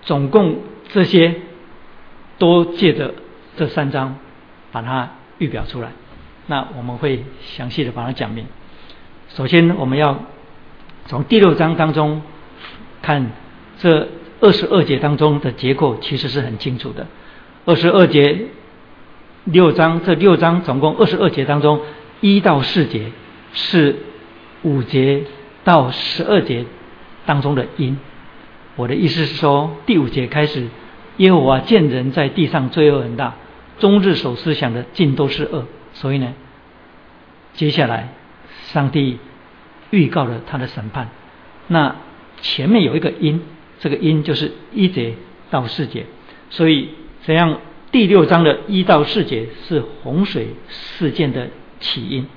[0.03, 0.59] 总共
[0.89, 1.41] 这些
[2.37, 3.15] 都借着
[3.57, 4.19] 这三章
[4.71, 5.09] 把它
[5.39, 5.91] 预表出来。
[6.45, 8.45] 那我们会详细的把它讲明。
[9.29, 10.19] 首先，我们要
[11.07, 12.21] 从第六章当中
[13.05, 13.31] 看
[13.77, 14.07] 这
[14.41, 17.05] 二十二节当中的结构，其实是很清楚的。
[17.65, 18.47] 二十二节。
[19.45, 21.79] 六章这六章总共二十二节当中，
[22.19, 23.11] 一到四节
[23.53, 23.95] 是
[24.63, 25.21] 五节
[25.63, 26.65] 到十二节
[27.27, 27.95] 当中的因。
[28.75, 30.69] 我的意思是说，第五节开始，
[31.17, 33.35] 耶和华见人在地上罪恶很大，
[33.77, 36.33] 终日所思想的尽都是恶，所以呢，
[37.53, 38.13] 接下来
[38.73, 39.19] 上帝
[39.91, 41.09] 预告了他的审判。
[41.67, 41.95] 那
[42.45, 43.41] 前面有一个因，
[43.79, 45.15] 这个因就是一节
[45.49, 46.05] 到四节，
[46.51, 46.89] 所以
[47.23, 47.59] 怎样？
[47.91, 51.47] 第六章的一到四节是洪水事件的
[51.79, 52.27] 起因，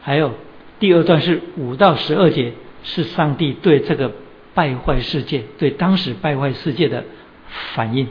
[0.00, 0.32] 还有
[0.78, 2.52] 第二段是五到十二节
[2.84, 4.12] 是上帝对这个
[4.54, 7.04] 败坏世界、对当时败坏世界的
[7.74, 8.06] 反应。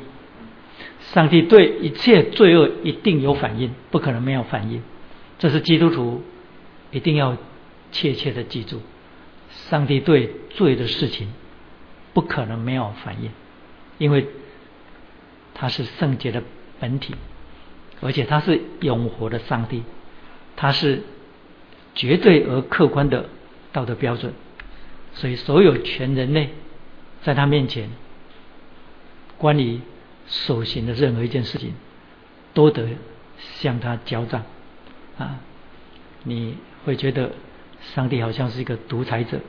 [1.13, 4.83] 上帝对一切罪恶一定有反应，不可能没有反应。
[5.39, 6.21] 这是基督徒
[6.91, 7.37] 一定要
[7.93, 8.81] 切切的记住：
[9.69, 11.31] 上帝对罪的事情
[12.13, 13.31] 不可能没有反应，
[13.97, 14.27] 因为
[15.53, 16.43] 他是圣洁的
[16.79, 17.15] 本体，
[18.01, 19.83] 而且他是永活的上帝，
[20.55, 21.03] 他是
[21.95, 23.29] 绝对而客观的
[23.71, 24.33] 道德标准。
[25.13, 26.49] 所以，所有全人类
[27.23, 27.89] 在他面前，
[29.37, 29.79] 关于。
[30.31, 31.73] 所行的任何一件事情，
[32.53, 32.89] 都得
[33.39, 34.43] 向他交账
[35.17, 35.39] 啊！
[36.23, 36.55] 你
[36.85, 37.31] 会觉得
[37.95, 39.39] 上帝好像是一个独裁者，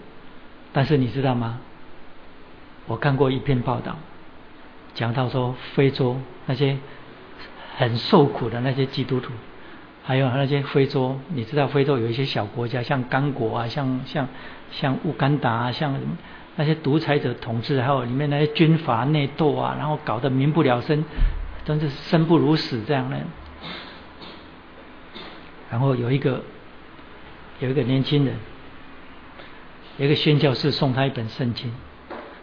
[0.73, 1.61] 但是你知道吗？
[2.87, 3.97] 我看过一篇报道，
[4.95, 6.77] 讲到说非洲那些
[7.77, 9.33] 很受苦的那些基督徒，
[10.05, 14.29] 还有那些非洲，你知道非洲有一些小国家，像刚果啊，像像
[14.71, 15.99] 像乌干达啊，像？
[16.57, 21.03] 那些独裁者统治，还有里面那些军阀内斗啊，然后搞得民不聊生，
[21.65, 23.17] 真是生不如死这样的。
[25.71, 26.43] 然后有一个
[27.61, 28.35] 有一个年轻人，
[30.01, 31.71] 一个宣教士送他一本圣经，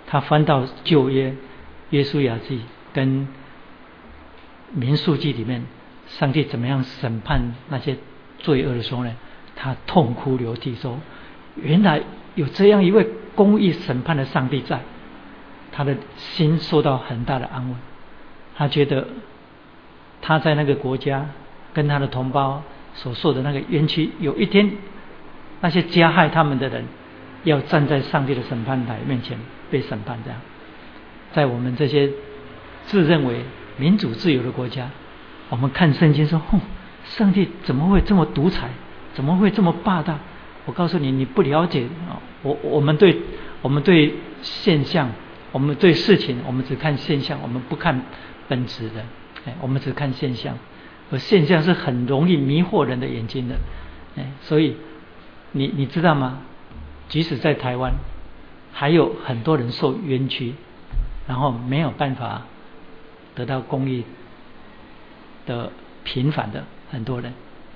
[0.06, 1.36] 他翻到旧约
[1.90, 2.62] 约书亚记
[2.94, 3.28] 跟
[4.74, 5.66] 民数记里面，
[6.08, 7.98] 上帝怎么样审判那些
[8.40, 9.12] 罪恶的时候呢？
[9.56, 11.00] 他痛哭流涕说
[11.62, 12.04] ：“原来
[12.36, 14.82] 有这样一位。”公义审判的上帝在，
[15.72, 17.76] 他的心受到很大的安慰。
[18.56, 19.08] 他觉得
[20.24, 21.30] 他在那个国家
[21.72, 22.64] 跟他的同胞
[22.96, 24.72] 所受的那个冤屈，有一天
[25.62, 26.86] 那些加害他们的人
[27.48, 29.38] 要站在上帝的审判台面前
[29.72, 30.20] 被审判。
[30.24, 30.40] 这样，
[31.34, 32.10] 在我们这些
[32.86, 33.42] 自认为
[33.78, 34.90] 民主自由的国家，
[35.50, 36.60] 我们看圣经说：“哼，
[37.06, 38.70] 上帝怎么会这么独裁？
[39.14, 40.18] 怎么会这么霸道？”
[40.66, 42.20] 我告诉你，你不了解啊！
[42.44, 43.18] 我我们对
[43.62, 45.10] 我们对现象，
[45.54, 48.02] 我们对事情，我们只看现象，我们不看
[48.50, 49.02] 本质的。
[49.46, 50.58] 哎，我们只看现象，
[51.10, 53.56] 而现象是很容易迷惑人的眼睛的。
[54.18, 54.76] 哎，所以
[55.54, 56.40] 你你知道吗？
[57.10, 57.94] 即使在台湾，
[58.74, 60.54] 还有很多人受冤屈，
[61.28, 62.44] 然后没有办法
[63.36, 64.04] 得到公益
[65.46, 65.72] 的
[66.04, 67.34] 平反的很多人，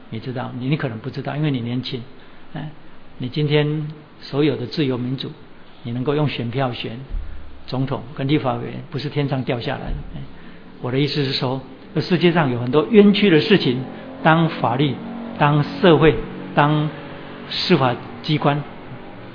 [0.10, 0.52] 你知道？
[0.60, 2.02] 你你可能不知道，因为你年轻。
[2.54, 2.70] 哎，
[3.18, 3.88] 你今天
[4.20, 5.32] 所有的自由民主，
[5.84, 7.00] 你能够用选票选
[7.68, 9.96] 总统跟立法委员，不是天上掉下来的。
[10.82, 11.62] 我的意思是说，
[11.96, 13.82] 这世界上有很多冤屈的事情，
[14.24, 14.96] 当法律、
[15.38, 16.16] 当社会、
[16.54, 16.90] 当
[17.50, 18.62] 司法机关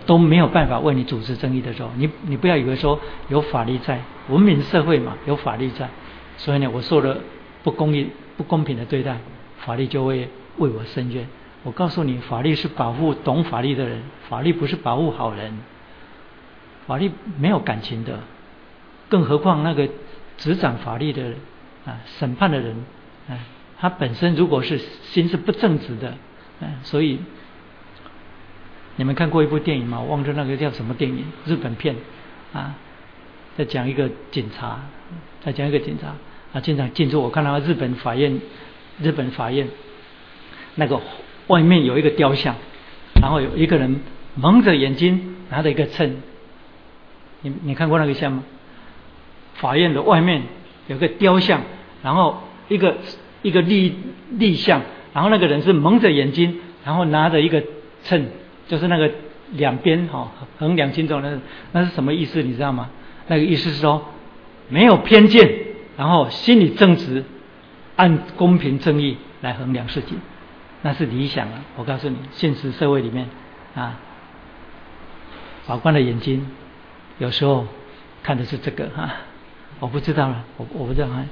[0.06, 5.88] 都没有办法为你主持正义的时候，你你不要以为说有法律在，文明社会嘛，有法律在，
[6.36, 7.18] 所以呢，我受了
[7.62, 9.18] 不公义、不公平的对待，
[9.58, 11.26] 法律就会为我伸冤。
[11.64, 15.58] 我告诉你，法律是保护懂法律的人，法律不是保护好人。
[16.86, 18.20] 法律没有感情的，
[19.08, 19.88] 更何况那个
[20.38, 21.32] 执掌法律的
[21.84, 22.76] 啊，审判的人，
[23.28, 23.34] 啊，
[23.80, 26.10] 他本身如果是心是不正直的，
[26.60, 27.18] 啊，所以
[28.96, 30.00] 你们看过一部电影吗？
[30.00, 31.94] 我忘了那个叫什么电影，日本片
[32.52, 32.74] 啊，
[33.56, 34.80] 在讲一个警察，
[35.44, 36.08] 在讲一个警察
[36.52, 37.20] 啊，经常进出。
[37.20, 38.40] 我看到日本法院，
[39.00, 39.68] 日本法院
[40.74, 41.00] 那个。
[41.48, 42.56] 外面有一个雕像，
[43.22, 44.00] 然后有一个人
[44.34, 46.16] 蒙着眼睛拿着一个秤。
[47.42, 48.42] 你你看过那个像吗？
[49.54, 50.42] 法院的外面
[50.88, 51.62] 有个雕像，
[52.02, 52.96] 然后一个
[53.42, 53.94] 一个立
[54.30, 54.82] 立像，
[55.14, 57.62] 然后那个人是蒙着眼睛，然后拿着一个
[58.02, 58.26] 秤，
[58.68, 59.10] 就是那个
[59.52, 61.38] 两边哈衡量轻重那，
[61.72, 62.42] 那是什么意思？
[62.42, 62.90] 你知道吗？
[63.28, 64.04] 那个意思是说
[64.68, 65.50] 没有偏见，
[65.96, 67.24] 然后心理正直，
[67.96, 70.18] 按公平正义来衡量事情。
[70.82, 71.64] 那是理想啊！
[71.76, 73.28] 我告诉你，现实社会里面
[73.74, 73.98] 啊，
[75.64, 76.46] 法官的眼睛
[77.18, 77.66] 有时候
[78.22, 79.10] 看的是这个哈，
[79.80, 81.24] 我不知道了，我我不知道啊。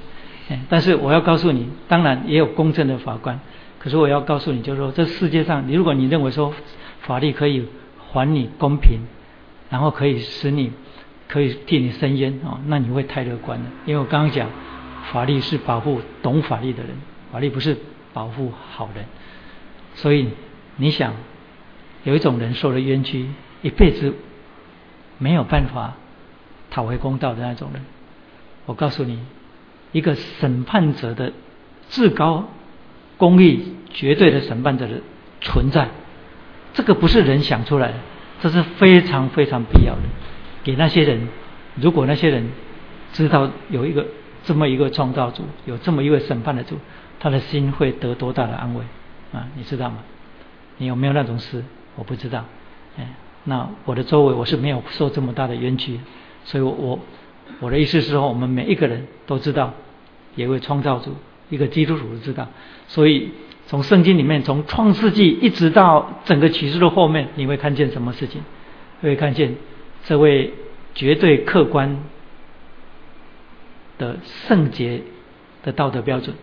[0.69, 3.39] 但是我要告诉你，当然也有公正的法官。
[3.79, 6.53] 可是我要告诉你，就是说，这世界上，你如果你认为说
[7.05, 8.99] 法律可以还你公平，
[9.69, 10.71] 然后可以使你
[11.27, 13.65] 可以替你伸冤啊，那你会太乐观了。
[13.85, 14.49] 因为我刚刚讲，
[15.11, 16.91] 法律是保护懂法律的人，
[17.31, 17.77] 法律不是
[18.13, 19.05] 保护好人。
[19.95, 20.29] 所以，
[20.77, 21.13] 你想，
[22.03, 23.27] 有一种人受了冤屈，
[23.61, 24.13] 一辈子
[25.17, 25.93] 没有办法
[26.69, 27.85] 讨回公道的那种人，
[28.65, 29.19] 我告诉你，
[29.91, 31.31] 一个审判者的
[31.89, 32.49] 至高
[33.17, 35.01] 公义、绝对的审判者的
[35.41, 35.89] 存在，
[36.75, 37.95] 这个不是人想出来的，
[38.41, 40.01] 这是非常非常必要的。
[40.63, 41.27] 给那些人，
[41.75, 42.49] 如果那些人
[43.13, 44.05] 知道有一个
[44.43, 46.77] 这么一个创造主，有这么一位审判的主，
[47.19, 48.81] 他的心会得多大的安慰？
[49.33, 49.97] 啊，你知道吗？
[50.77, 51.63] 你有没有那种事？
[51.95, 52.43] 我不知道。
[52.97, 53.07] 哎，
[53.45, 55.99] 那我的周围我是没有受这么大的冤屈，
[56.43, 56.99] 所以我
[57.61, 59.73] 我的意思是说，我们每一个人都知道，
[60.35, 61.15] 一位创造主，
[61.49, 62.49] 一个基督徒都知道，
[62.87, 63.31] 所以
[63.67, 68.43] 从圣经里面，从创世纪一直到整个启示录后面，你会看见什么事情？
[69.01, 69.55] 会看见
[70.05, 70.53] 这位
[70.93, 72.03] 绝对客观
[73.97, 75.01] 的圣洁
[75.63, 76.35] 的道德标准，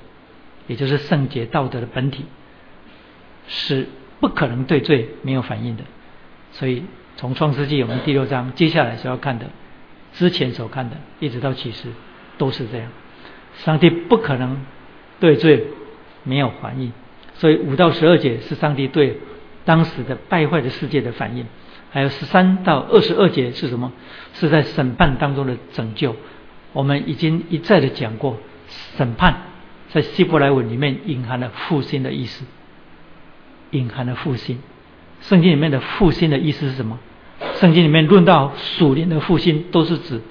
[0.67, 2.25] 也就是圣洁道德的本体，
[3.49, 3.89] 是
[4.21, 5.83] 不可能对罪没有反应的。
[6.53, 6.85] 所以
[7.17, 9.47] 从创世纪我们第六章接下来所要看的，
[10.13, 11.89] 之前所看的，一直到启示
[12.37, 12.89] 都是这样。
[13.57, 14.65] 上帝不可能
[15.19, 15.67] 对罪
[16.23, 16.93] 没有反应，
[17.35, 19.18] 所以五到十二节是上帝对
[19.64, 21.47] 当时的败坏的世界的反应。
[21.90, 23.92] 还有十三到二十二节是什么？
[24.33, 26.16] 是在审判当中的拯救。
[26.73, 28.38] 我们已经一再的讲过，
[28.97, 29.42] 审判
[29.90, 32.47] 在希伯来文里面隐含了复兴的意思，
[33.73, 34.59] 隐含了复兴。
[35.21, 36.99] 圣经里面的复兴的意思是什么？
[37.57, 40.23] 圣经里面论到属灵的复兴，都是指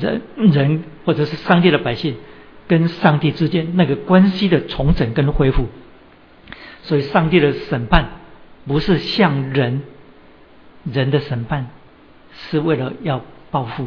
[0.00, 2.14] 人人或者是上帝的百姓
[2.68, 5.66] 跟上帝之间那个关系的重整跟恢复。
[6.82, 8.10] 所以，上帝的审判
[8.66, 9.82] 不是向人。
[10.84, 11.68] 人的审判
[12.32, 13.20] 是为了要
[13.52, 13.86] 报复，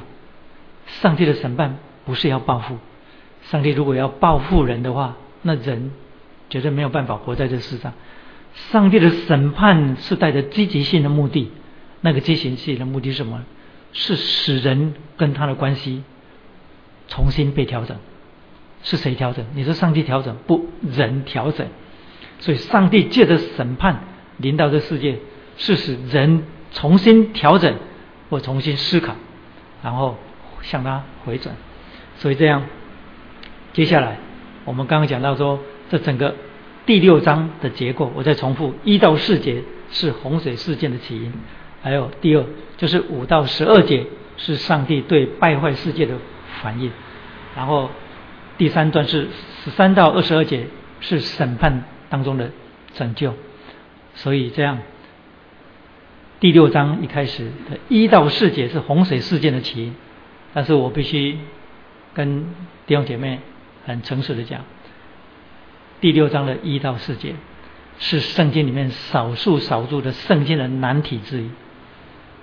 [0.88, 2.78] 上帝的审判不是要报复。
[3.42, 5.92] 上帝如果要报复人的话，那人
[6.50, 7.92] 绝对没有办法活在这世上。
[8.72, 11.52] 上帝的审判是带着积极性的目的，
[12.00, 13.44] 那个积极性的目的是什么？
[13.92, 16.02] 是使人跟他的关系
[17.10, 17.98] 重新被调整。
[18.84, 19.46] 是谁调整？
[19.54, 20.38] 你说上帝调整？
[20.48, 21.68] 不，人调整。
[22.46, 24.02] 所以，上帝借着审判
[24.38, 25.18] 临到这世界，
[25.58, 26.44] 是使人。
[26.72, 27.74] 重新调整
[28.30, 29.16] 或重新思考，
[29.82, 30.18] 然后
[30.62, 31.56] 向他回转。
[32.18, 32.64] 所以这样，
[33.72, 34.18] 接下来
[34.66, 35.58] 我们刚刚讲到说，
[35.90, 36.36] 这整个
[36.86, 41.32] 第六章的结构，我再重复：一到四节是洪水事件的起因，
[41.82, 42.44] 还有第二
[42.76, 44.06] 就是五到十二节
[44.36, 46.16] 是上帝对败坏世界的
[46.62, 46.92] 反应，
[47.56, 47.90] 然后
[48.58, 49.30] 第三段是
[49.64, 50.68] 十三到二十二节
[51.00, 52.52] 是审判当中的
[52.94, 53.34] 拯救。
[54.16, 54.80] 所以这样。
[56.38, 59.96] 第六章一开始的一到四节是洪水事件的起因，
[60.54, 61.38] 但是我必须
[62.14, 62.44] 跟
[62.86, 63.40] 弟兄姐妹
[63.86, 64.62] 很诚实的讲，
[66.02, 67.36] 第六章的一到四节
[67.98, 71.50] 是圣经里面少数少数的圣经的难题之一，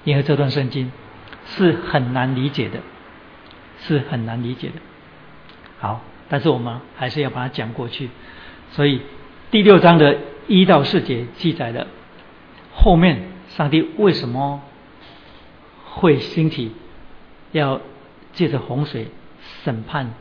[0.05, 0.91] 因为这段圣经
[1.47, 2.81] 是很难理解的，
[3.83, 4.75] 是很难理解的。
[5.79, 8.09] 好，但是我们还是要把它讲过去，
[8.73, 9.03] 所以
[9.53, 10.17] 第六章的
[10.49, 11.87] 一到四节记载的
[12.75, 13.29] 后面。
[13.51, 14.63] 上帝为什么
[15.85, 16.73] 会兴起
[17.51, 17.83] 要
[18.33, 19.09] 借着洪水
[19.63, 20.15] 审判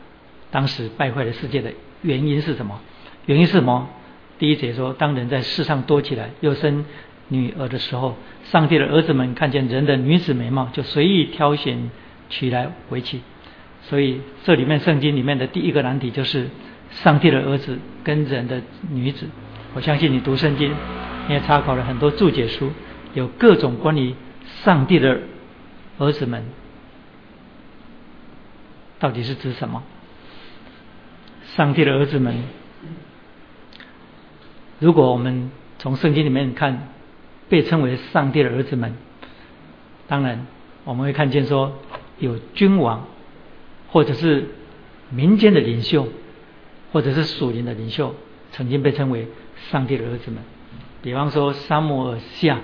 [0.50, 2.78] 当时败坏的世界的原因是什么？
[3.24, 3.88] 原因是什么？
[4.38, 6.84] 第一节说，当人在世上多起来，又生
[7.28, 11.90] 女儿的时候，上帝的儿子们看见人的女子美貌，就随意挑选
[12.28, 13.22] 取来为妻。
[13.80, 16.50] 所以这里面圣经里面的第一个难题就是
[16.92, 19.26] 上帝的儿子跟人的女子。
[19.74, 20.72] 我相信你读圣经，
[21.28, 22.70] 你也参考了很多注解书。
[23.14, 24.14] 有各种关于
[24.64, 25.20] 上帝的
[25.98, 26.44] 儿子们，
[28.98, 29.82] 到底是指什么？
[31.54, 32.34] 上帝的儿子们，
[34.78, 36.88] 如果我们从圣经里面看，
[37.50, 38.94] 被称为上帝的儿子们，
[40.08, 40.46] 当然
[40.84, 41.78] 我们会看见说，
[42.18, 43.06] 有君王，
[43.90, 44.48] 或者是
[45.10, 46.08] 民间的领袖，
[46.92, 48.14] 或者是属灵的领袖，
[48.52, 49.26] 曾经被称为
[49.70, 50.42] 上帝的儿子们。
[51.02, 52.60] 比方说，沙摩尔下。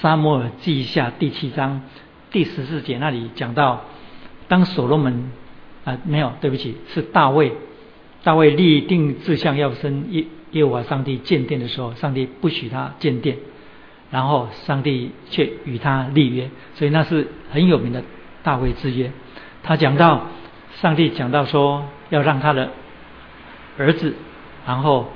[0.00, 1.82] 沙摩尔记下第七章
[2.32, 3.84] 第十四节那里讲到，
[4.48, 5.30] 当所罗门
[5.84, 7.52] 啊没有对不起是大卫，
[8.24, 13.38] 大卫立定志向要生耶耶和华上帝建殿的时候，上帝不许他建殿，
[14.10, 18.02] 然后上帝却与他立约，所以那是很有名的
[18.42, 19.12] 大卫之约。
[19.62, 20.26] 他讲到
[20.80, 22.70] 上帝讲到说要让他的
[23.78, 24.14] 儿子，
[24.66, 25.10] 然后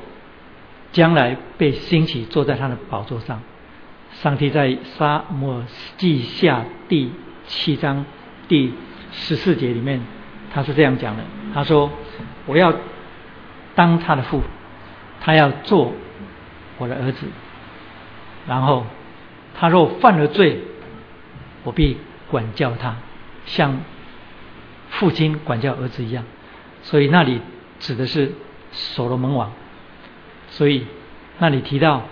[0.92, 3.40] 将来被兴起坐在他的宝座上。
[4.12, 5.62] 上帝在沙漠
[5.96, 7.12] 记下第
[7.46, 8.04] 七章
[8.48, 8.72] 第
[9.12, 10.00] 十四节里面，
[10.52, 11.22] 他是这样讲的：
[11.54, 11.90] 他说，
[12.46, 12.74] 我要
[13.74, 14.42] 当他的父，
[15.20, 15.92] 他要做
[16.78, 17.26] 我的儿子。
[18.48, 18.84] 然后
[19.54, 20.60] 他若犯了罪，
[21.62, 21.96] 我必
[22.28, 22.96] 管教他，
[23.46, 23.80] 像
[24.90, 26.24] 父亲管教儿子一样。
[26.82, 27.40] 所以那里
[27.78, 28.32] 指的是
[28.72, 29.52] 所罗门王。
[30.50, 30.86] 所以
[31.38, 32.02] 那里提到。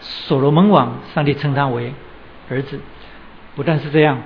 [0.00, 1.92] 所罗门王，上帝称他为
[2.48, 2.78] 儿子。
[3.56, 4.22] 不但是这样，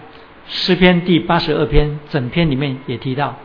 [0.47, 3.37] 诗篇第八十二篇整篇里面也提到，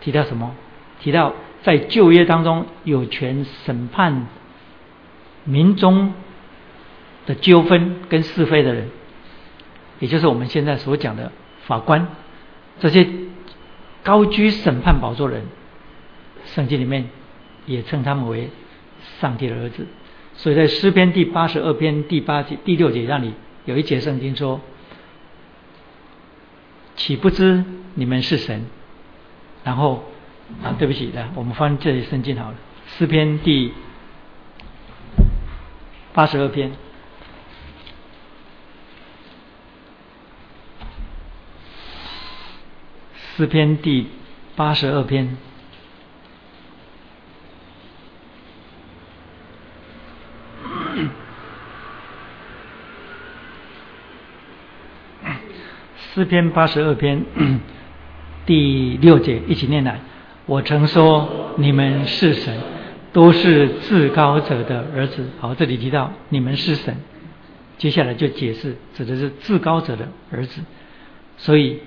[0.00, 0.54] 提到什么？
[1.00, 1.34] 提到
[1.64, 4.28] 在旧约当中有权审判
[5.42, 6.14] 民中
[7.26, 8.90] 的纠纷跟是非的人，
[9.98, 11.32] 也就是我们现在所讲的
[11.66, 12.06] 法官，
[12.78, 13.04] 这些
[14.04, 15.42] 高居审判宝座人，
[16.46, 17.08] 圣经里面
[17.68, 18.50] 也称他们为
[19.20, 19.86] 上帝的儿子。
[20.34, 23.32] 所以在诗篇第八十二篇第八节、第六节那里
[23.64, 24.60] 有一节圣经说
[26.96, 27.64] ：“岂不知
[27.94, 28.66] 你们是神？”
[29.64, 30.04] 然后
[30.62, 32.56] 啊，对不起，来我们翻这里圣经好了，
[32.86, 33.72] 诗篇第
[36.12, 36.72] 八十二篇。
[43.36, 44.08] 诗篇第
[44.56, 45.36] 八十二篇，
[56.18, 57.24] 诗篇八十二篇
[58.44, 60.00] 第六节，一起念来。
[60.46, 62.58] 我曾说你们是神，
[63.12, 65.28] 都是至高者的儿子。
[65.38, 66.96] 好，这里提到你们是神，
[67.76, 70.60] 接下来就解释指的是至高者的儿子，
[71.36, 71.78] 所以。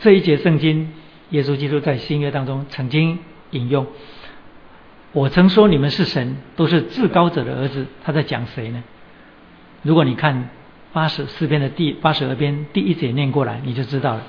[0.00, 0.92] 这一节圣经，
[1.30, 3.18] 耶稣基督在新约当中曾经
[3.50, 3.86] 引用
[5.12, 8.82] ：“我曾说你们是神，都是至高者的儿子。”他在讲谁呢？
[9.82, 10.50] 如果你看
[10.92, 14.22] 八十四篇的第八十二篇第一节念过来，你就知道了。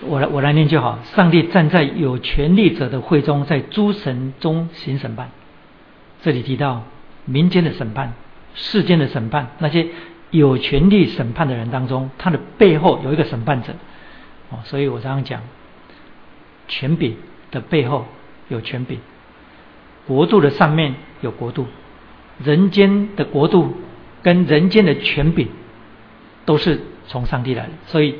[0.00, 0.98] 我来我来念就好。
[1.14, 5.30] 上帝站在有权力者的会中，在诸神中行审判。
[6.22, 6.82] 这里提到
[7.24, 8.14] 民间的审判、
[8.54, 9.86] 世间的审判，那些
[10.30, 13.74] 有权力审判的人当中，他的背后有一个审判者。
[14.50, 15.42] 哦，所以我常常讲，
[16.68, 17.16] 权柄
[17.50, 18.06] 的背后
[18.48, 18.98] 有权柄，
[20.06, 21.66] 国度的上面有国度，
[22.42, 23.76] 人间的国度
[24.22, 25.48] 跟人间的权柄
[26.44, 27.72] 都是从上帝来的。
[27.86, 28.16] 所以，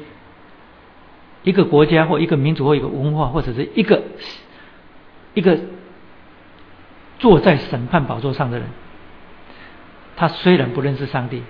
[1.42, 4.02] 一个国家或一个民族或一个文化或者是一个
[5.34, 5.58] 一个
[7.18, 8.68] 坐在审判宝座上的人，
[10.16, 11.42] 他虽然不认识上帝，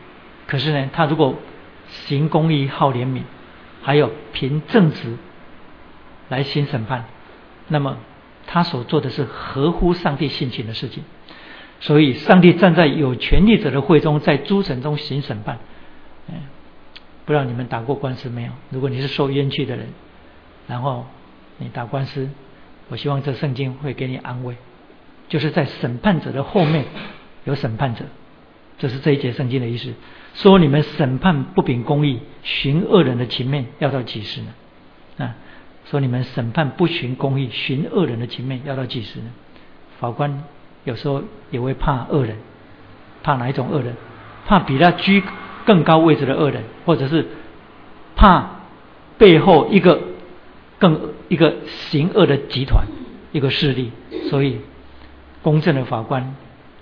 [0.46, 1.36] 可是呢，他如果
[1.88, 3.22] 行公义、好怜悯。
[3.84, 5.16] 还有凭正直
[6.28, 7.06] 来行审判，
[7.66, 7.96] 那么
[8.46, 11.02] 他所做的是合乎上帝性情的事情。
[11.80, 15.58] 所以，上帝站在有权力者的会中，在诸神中行审判。
[16.28, 16.34] 嗯，
[17.24, 18.52] 不知道你们打过官司没有？
[18.70, 19.88] 如果你是受冤屈的人，
[20.66, 21.06] 然后
[21.58, 22.28] 你打官司，
[22.88, 24.56] 我希望这圣经会给你安慰，
[25.28, 26.84] 就是在审判者的后面
[27.44, 28.04] 有审判者，
[28.78, 29.92] 这是这一节圣经的意思。
[30.34, 34.54] 说你们审判不秉公义，寻恶人的情面，要到几时呢？
[35.18, 35.36] 啊，
[35.84, 39.30] 说你们审判不循公义，寻恶人的情面，要到几时呢？
[40.00, 40.42] 法官
[40.84, 42.38] 有时候也会怕恶人，
[43.22, 43.94] 怕哪一种恶人？
[44.46, 45.22] 怕比他居
[45.64, 47.26] 更高位置的恶人，或者是
[48.16, 48.60] 怕
[49.18, 50.00] 背后一个
[50.78, 52.86] 更一个行恶的集团、
[53.32, 53.92] 一个势力。
[54.30, 54.60] 所以，
[55.42, 56.34] 公正的法官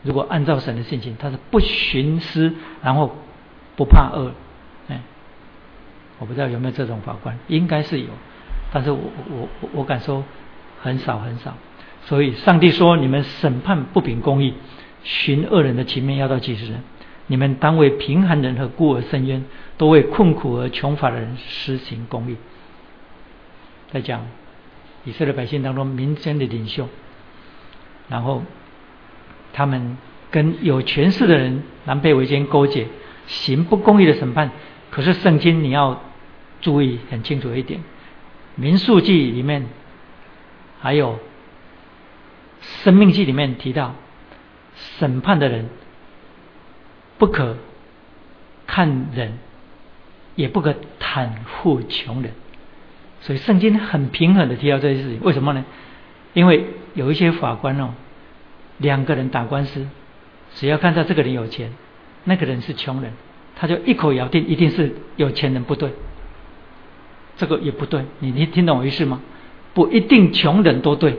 [0.02, 3.14] 如果按照神的性情，他是不徇私，然后。
[3.76, 4.32] 不怕恶，
[4.88, 5.00] 哎，
[6.18, 8.08] 我不知道有没有这种法官，应该是有，
[8.74, 8.98] 但是我
[9.30, 10.22] 我我敢说
[10.82, 11.54] 很少很少。
[12.02, 14.52] 所以上帝说：“你们审判不秉公义，
[15.02, 16.74] 寻恶人的情面，要到几时？
[17.30, 19.44] 你们当为贫寒人和孤儿伸冤，
[19.78, 22.36] 都为困苦而穷乏的人施行公义。”
[23.92, 24.26] 在讲
[25.04, 26.88] 以色列百姓当中民间的领袖，
[28.08, 28.42] 然后
[29.52, 29.96] 他们
[30.28, 32.88] 跟有权势的人南北为奸勾结。
[33.28, 34.50] 行不公义的审判，
[34.90, 36.02] 可是圣经你要
[36.60, 37.78] 注意很清楚一点，
[38.56, 39.66] 《民数记》里面
[40.80, 41.12] 还有
[42.82, 43.94] 《生命记》里面提到，
[44.98, 45.68] 审判的人
[47.20, 47.56] 不可
[48.66, 49.34] 看人，
[50.34, 51.28] 也不可袒
[51.60, 52.32] 护穷人，
[53.20, 55.20] 所以圣经很平衡的提到这些事情。
[55.22, 55.64] 为什么呢？
[56.32, 56.64] 因为
[56.94, 57.90] 有一些法官哦，
[58.78, 59.86] 两个人打官司，
[60.54, 61.72] 只要看到这个人有钱。
[62.24, 63.12] 那个人是穷人，
[63.56, 65.90] 他就一口咬定一定是有钱人不对，
[67.36, 68.04] 这个也不对。
[68.18, 69.22] 你你听懂我意思吗？
[69.72, 71.18] 不一定穷人都对，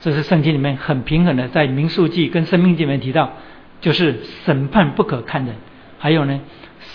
[0.00, 3.32] 这是圣经里面很平衡的，在民数记跟生命记里面提到，
[3.80, 5.54] 就是审判不可看人，
[5.98, 6.40] 还有呢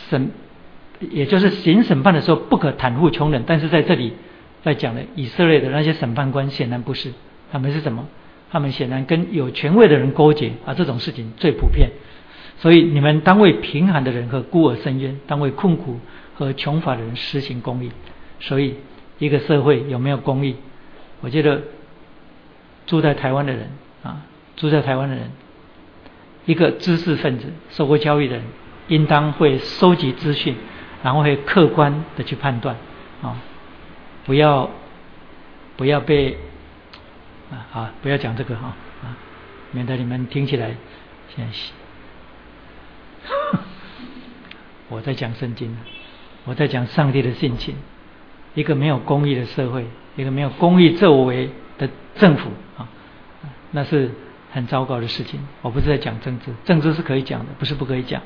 [0.09, 0.31] 审，
[0.99, 3.43] 也就是行审判的时候不可袒护穷人。
[3.45, 4.13] 但是在这里
[4.63, 7.11] 在讲的以色列的那些审判官显然不是，
[7.51, 8.07] 他们是什么？
[8.51, 11.89] 他们显然跟有权位的人勾结啊，这种事情最普遍。
[12.57, 15.99] 所以你们当为贫寒的人和孤儿伸冤，当为困苦
[16.35, 17.91] 和穷乏的人实行公义。
[18.39, 18.75] 所以
[19.17, 20.55] 一个社会有没有公义？
[21.21, 21.61] 我觉得
[22.85, 23.69] 住在台湾的人
[24.03, 24.21] 啊，
[24.55, 25.31] 住在台湾的人，
[26.45, 28.45] 一个知识分子、受过教育的人，
[28.87, 30.55] 应当会收集资讯，
[31.03, 32.75] 然后会客观的去判断
[33.21, 33.37] 啊，
[34.25, 34.69] 不要
[35.77, 36.37] 不要被
[37.51, 38.73] 啊好，不要讲这个哈
[39.03, 39.15] 啊，
[39.71, 40.75] 免得你们听起来
[41.35, 41.53] 现在。
[44.89, 45.75] 我在讲圣经
[46.45, 47.75] 我在讲上帝的性情。
[48.55, 49.83] 一个没有公义的社会，
[50.15, 52.87] 一个没有公义作为的政府啊，
[53.71, 54.11] 那是
[54.53, 55.39] 很糟糕的事情。
[55.61, 58.21] 我不是在讲政治，政治是可以讲的，不是不可以讲。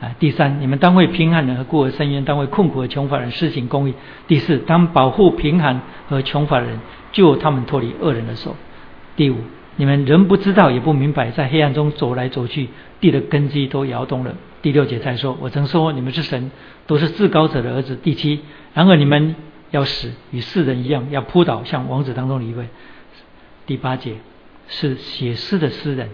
[0.00, 3.94] 啊，第三，你们当为贫寒人和孤儿伸冤，当为困苦和穷乏人施行公义。
[4.26, 6.78] 第四，当保护贫寒和穷乏人，
[7.12, 8.56] 救他们脱离恶人的手。
[9.14, 9.36] 第五，
[9.76, 14.34] 你们人不知道也不明白，在黑暗中走来走去，地的根基都摇动了。
[14.62, 16.50] 第六节才说，我曾说你们是神，
[16.86, 17.94] 都是至高者的儿子。
[17.96, 18.40] 第七，
[18.72, 19.36] 然而你们
[19.70, 22.68] 要死，与世人一样，要扑倒，像王子当中的一位。
[23.66, 24.14] 第八节
[24.70, 26.08] 是写诗的诗人，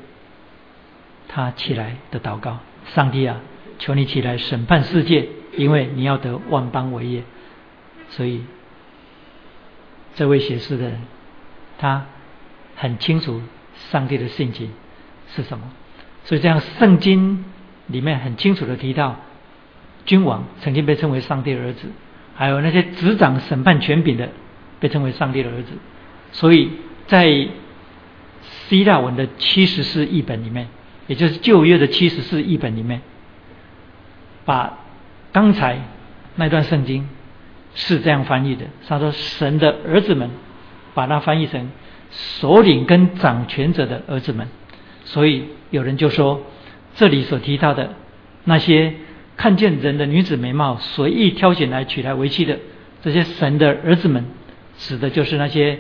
[1.29, 3.41] 他起来的祷告：上帝啊！
[3.79, 7.23] 求你起来审判世界，因为你要得万邦为业。
[8.09, 8.41] 所以，
[10.15, 11.03] 这位写诗的人，
[11.79, 12.07] 他
[12.75, 13.43] 很清楚
[13.91, 14.71] 上帝的性情
[15.29, 15.71] 是什么。
[16.25, 17.45] 所以，这样圣经
[17.89, 19.17] 里面很清楚的提到，
[20.07, 21.89] 君王曾经被称为上帝的儿子，
[22.35, 24.31] 还有那些执掌审判权柄的
[24.81, 25.73] 被称为上帝的儿子。
[26.33, 26.71] 所以
[27.07, 27.49] 在
[28.69, 30.69] 希腊文的七十四译本里面，
[31.07, 33.01] 也就是旧约的七十四译本里面。
[34.45, 34.79] 把
[35.33, 35.81] 刚才
[36.37, 37.09] 那段圣经
[37.75, 40.31] 是这样翻译的，他说：“神的儿子们，
[40.95, 41.71] 把它翻译成
[42.11, 44.49] 首领跟掌权者的儿子们。”
[45.05, 46.43] 所以有人就说，
[46.95, 47.95] 这里所提到的
[48.45, 48.95] 那些
[49.37, 52.59] 看见人的女子美貌，随意挑选来娶来为妻的
[53.03, 54.25] 这些神的儿子们，
[54.79, 55.79] 指的就是那些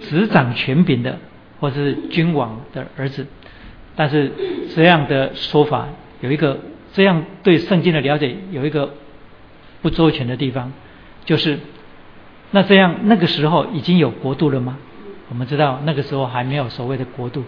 [0.00, 1.18] 执掌权柄的
[1.64, 3.26] 或是君王的儿子。
[3.96, 4.30] 但是
[4.74, 5.88] 这样的说法
[6.20, 6.60] 有一个。
[6.96, 8.94] 这样对圣经的了解有一个
[9.82, 10.72] 不周全的地方，
[11.24, 11.58] 就是
[12.52, 14.78] 那这样那个时候已经有国度了吗？
[15.28, 17.42] 我们知道那个时候还没有所谓的国度，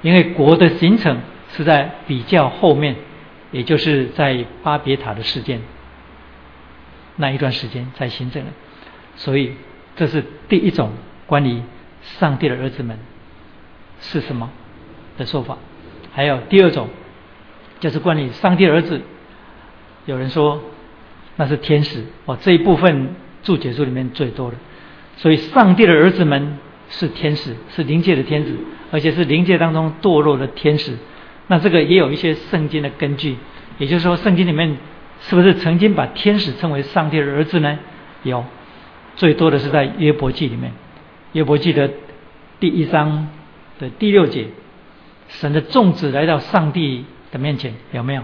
[0.00, 2.96] 因为国的形成是在比较后面，
[3.52, 5.60] 也就是在巴别塔的事件
[7.16, 8.48] 那一段时间才形成的。
[9.16, 9.52] 所以
[9.94, 10.90] 这是第一种
[11.26, 11.60] 关于
[12.00, 12.98] 上帝的儿子们
[14.00, 14.50] 是什么
[15.16, 15.58] 的说法，
[16.12, 16.88] 还有第二种。
[17.78, 19.02] 就是关于上帝儿子，
[20.06, 20.62] 有人说
[21.36, 24.56] 那是天使哦，这一部分注解书里面最多的。
[25.18, 26.56] 所以上帝的儿子们
[26.88, 28.54] 是天使，是灵界的天使，
[28.90, 30.96] 而且是灵界当中堕落的天使。
[31.48, 33.36] 那这个也有一些圣经的根据，
[33.76, 34.78] 也就是说圣经里面
[35.20, 37.78] 是不是曾经把天使称为上帝的儿子呢？
[38.22, 38.42] 有，
[39.16, 40.72] 最多的是在约伯记里面，
[41.32, 41.90] 约伯记的
[42.58, 43.28] 第一章
[43.78, 44.48] 的第六节，
[45.28, 47.04] 神的众子来到上帝。
[47.32, 48.22] 的面前有没有？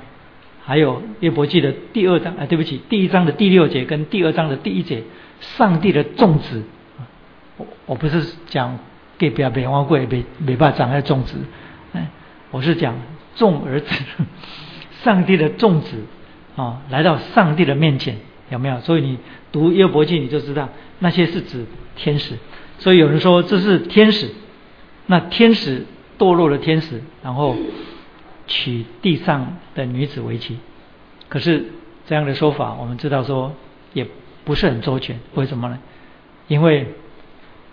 [0.65, 5.03] 还有约伯记的第二章啊，对不起，第一章的第六节跟第二章的第一节，
[5.41, 6.63] 上帝的众子，
[7.57, 8.79] 我我不是讲
[9.19, 11.35] 给不要别忘过，别别把长在种子，
[11.93, 12.09] 哎，
[12.53, 12.95] 我是讲
[13.35, 14.05] 众儿子，
[15.03, 15.97] 上帝的众子
[16.55, 18.17] 啊，来到上帝的面前
[18.51, 18.79] 有没有？
[18.83, 19.19] 所以你
[19.51, 20.69] 读约伯记你就知道，
[21.01, 22.39] 那些是指天使。
[22.79, 24.31] 所以有人说这是天使，
[25.07, 25.87] 那天使
[26.19, 27.57] 堕落的天使，然后。
[28.49, 30.59] 娶地上的女子为妻，
[31.29, 31.65] 可是
[32.07, 33.55] 这样的说法，我们知道说
[33.95, 34.07] 也
[34.45, 35.21] 不是很周全。
[35.35, 35.79] 为什么呢？
[36.49, 36.89] 因为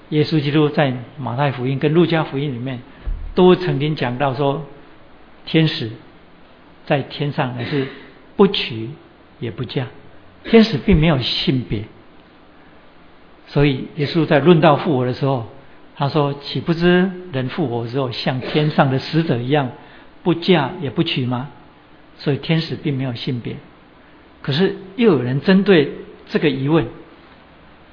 [0.10, 2.80] 耶稣基督在马太福音跟路加福音里面
[3.34, 4.64] 都曾经讲到说，
[5.46, 5.90] 天使
[6.86, 7.88] 在天上也是
[8.38, 8.92] 不娶
[9.40, 9.88] 也不嫁，
[10.46, 11.84] 天使并没有性别。
[13.48, 15.48] 所以耶稣在论道复活的时候，
[16.00, 19.70] 他说：“岂不知人复活之后像天上的使者一样？”
[20.24, 21.50] 不嫁也不娶吗？
[22.18, 23.56] 所以天使并没有性别。
[24.42, 25.94] 可是又有人针对
[26.28, 26.88] 这个疑问，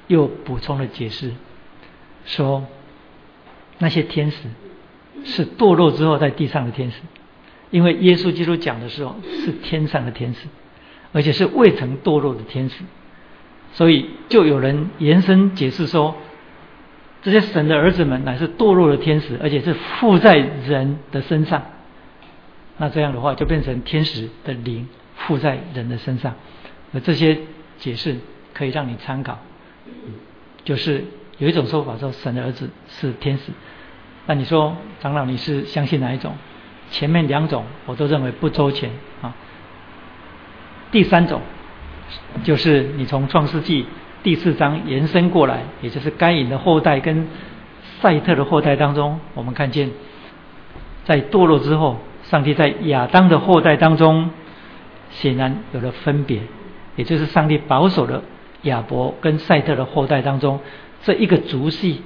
[0.07, 1.31] 又补充了解释，
[2.25, 2.65] 说
[3.77, 4.37] 那些天使
[5.23, 6.97] 是堕落之后在地上的天使，
[7.71, 10.47] 因为耶稣基督讲的时候是天上的天使，
[11.13, 12.83] 而且是未曾堕落的天使，
[13.71, 16.15] 所以就有人延伸解释说，
[17.27, 21.61] 这些神的儿子们乃是堕落的天使，而且是附在人的身上。
[22.77, 26.35] 那这样的话，就变成天使的灵附在人的身上，
[26.93, 27.37] 而这些
[27.79, 28.15] 解释
[28.53, 29.39] 可以让你参考。
[30.63, 31.03] 就是
[31.37, 33.51] 有一种说法说，神的儿子是天使。
[34.25, 36.33] 那你说，长老你是相信哪一种？
[36.91, 38.89] 前面两种我都认为不周全
[39.21, 39.35] 啊。
[40.91, 41.41] 第三种，
[42.45, 43.85] 就是你从创世纪
[44.27, 47.29] 第四章延伸过来，也就是该隐的后代跟
[48.01, 49.89] 赛特的后代当中，我们看见
[51.05, 51.95] 在堕落之后。
[52.23, 54.31] 上帝在亚当的后代当中，
[55.11, 56.41] 显然有了分别，
[56.97, 58.21] 也就是上帝保守了
[58.63, 60.59] 亚伯跟赛特的后代当中，
[61.03, 62.01] 这一个族系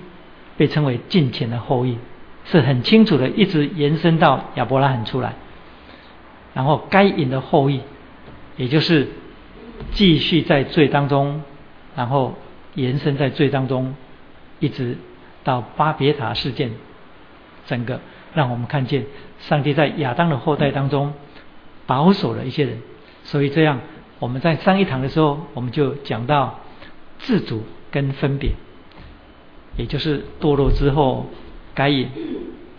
[0.58, 1.98] 被称为近前的后裔，
[2.46, 5.34] 是很清楚的，一直延伸到亚伯拉罕出来。
[6.54, 7.82] 然后该隐的后裔，
[8.58, 9.08] 也就是
[9.94, 11.42] 继续在罪当中，
[11.96, 12.36] 然后
[12.76, 13.96] 延伸在罪当中，
[14.60, 14.98] 一直
[15.44, 16.72] 到巴别塔事件，
[17.66, 18.00] 整个
[18.34, 19.06] 让我们看见
[19.40, 21.14] 上帝在亚当的后代当中
[21.86, 22.78] 保守了一些人，
[23.24, 23.80] 所以这样
[24.20, 26.60] 我们在上一堂的时候，我们就讲到
[27.20, 28.52] 自主跟分别，
[29.78, 31.28] 也就是堕落之后，
[31.74, 32.10] 该隐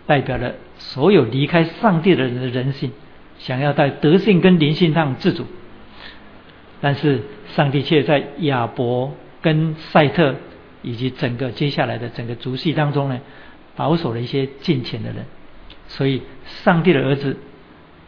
[0.07, 2.93] 代表了所有离开上帝的人的人性，
[3.39, 5.45] 想要在德性跟灵性上自主。
[6.81, 7.23] 但是
[7.55, 10.35] 上帝却在亚伯跟赛特
[10.81, 13.21] 以及整个接下来的整个族系当中呢，
[13.77, 15.25] 保守了一些近前的人。
[15.89, 17.37] 所以上帝的儿子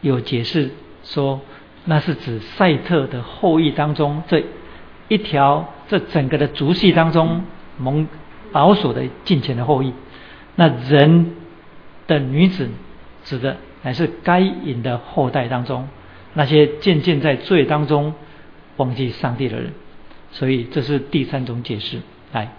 [0.01, 0.71] 有解释
[1.03, 1.41] 说，
[1.85, 4.43] 那是指赛特的后裔当中这
[5.07, 7.43] 一条这整个的族系当中
[7.77, 8.07] 蒙
[8.51, 9.93] 保守的近前的后裔。
[10.55, 11.35] 那人
[12.07, 12.69] 的女子
[13.23, 15.87] 指的乃是该隐的后代当中
[16.33, 18.13] 那些渐渐在罪当中。
[18.77, 19.73] 忘记上帝的人，
[20.31, 22.01] 所以这是第三种解释。
[22.33, 22.51] 来，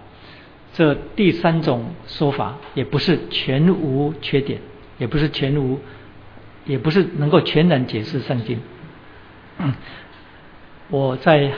[0.72, 4.60] 这第三种说法也不是全无缺点，
[4.98, 5.80] 也不是全无，
[6.64, 8.60] 也不是能够全然解释圣经。
[10.88, 11.52] 我在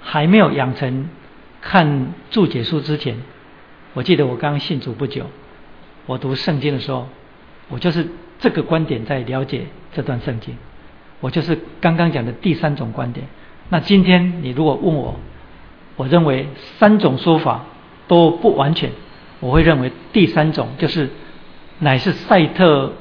[0.00, 1.08] 还没有养成
[1.60, 3.16] 看注解书之前，
[3.92, 5.26] 我记得我刚信主不久，
[6.06, 7.08] 我读圣经的时候，
[7.68, 8.06] 我就是
[8.38, 10.56] 这个观点在了解这段圣经，
[11.20, 13.26] 我就是刚刚讲的第三种观点。
[13.68, 15.16] 那今天你如果问我，
[15.96, 16.46] 我认为
[16.78, 17.64] 三种说法
[18.06, 18.92] 都不完全，
[19.40, 21.10] 我会认为第三种就是
[21.80, 22.92] 乃是赛特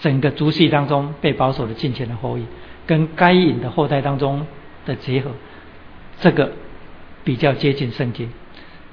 [0.00, 2.44] 整个族系当中被保守的近前的后裔，
[2.86, 4.46] 跟该隐的后代当中
[4.86, 5.32] 的结合，
[6.20, 6.52] 这个
[7.22, 8.30] 比较接近圣经。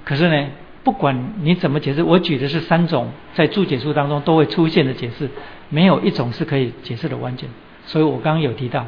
[0.03, 0.49] 可是呢，
[0.83, 5.29] 不管你怎么解释，我举的是三种在注解书当中都会出现的解释，
[5.69, 7.47] 没有一种是可以解释的完全。
[7.85, 8.85] 所以我刚刚有提到。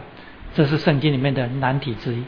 [0.57, 2.23] 这是圣经里面的难题之一，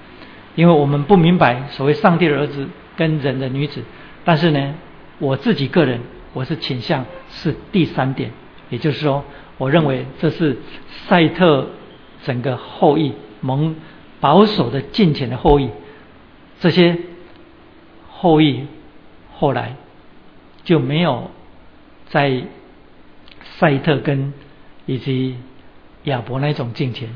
[0.53, 3.81] 因为我们不明白所谓上帝的儿子跟人的女子，
[4.23, 4.75] 但是呢，
[5.17, 5.99] 我自己个人
[6.33, 8.29] 我是倾向是第三点，
[8.69, 9.25] 也就是说，
[9.57, 10.55] 我认为这是
[11.07, 11.69] 赛特
[12.23, 13.75] 整个后裔蒙
[14.19, 15.71] 保守的近前的后裔，
[16.59, 16.99] 这些
[18.11, 18.67] 后裔
[19.33, 19.75] 后来
[20.63, 21.31] 就没有
[22.09, 22.43] 在
[23.41, 24.31] 赛特跟
[24.85, 25.35] 以及
[26.03, 27.09] 亚伯那种近前。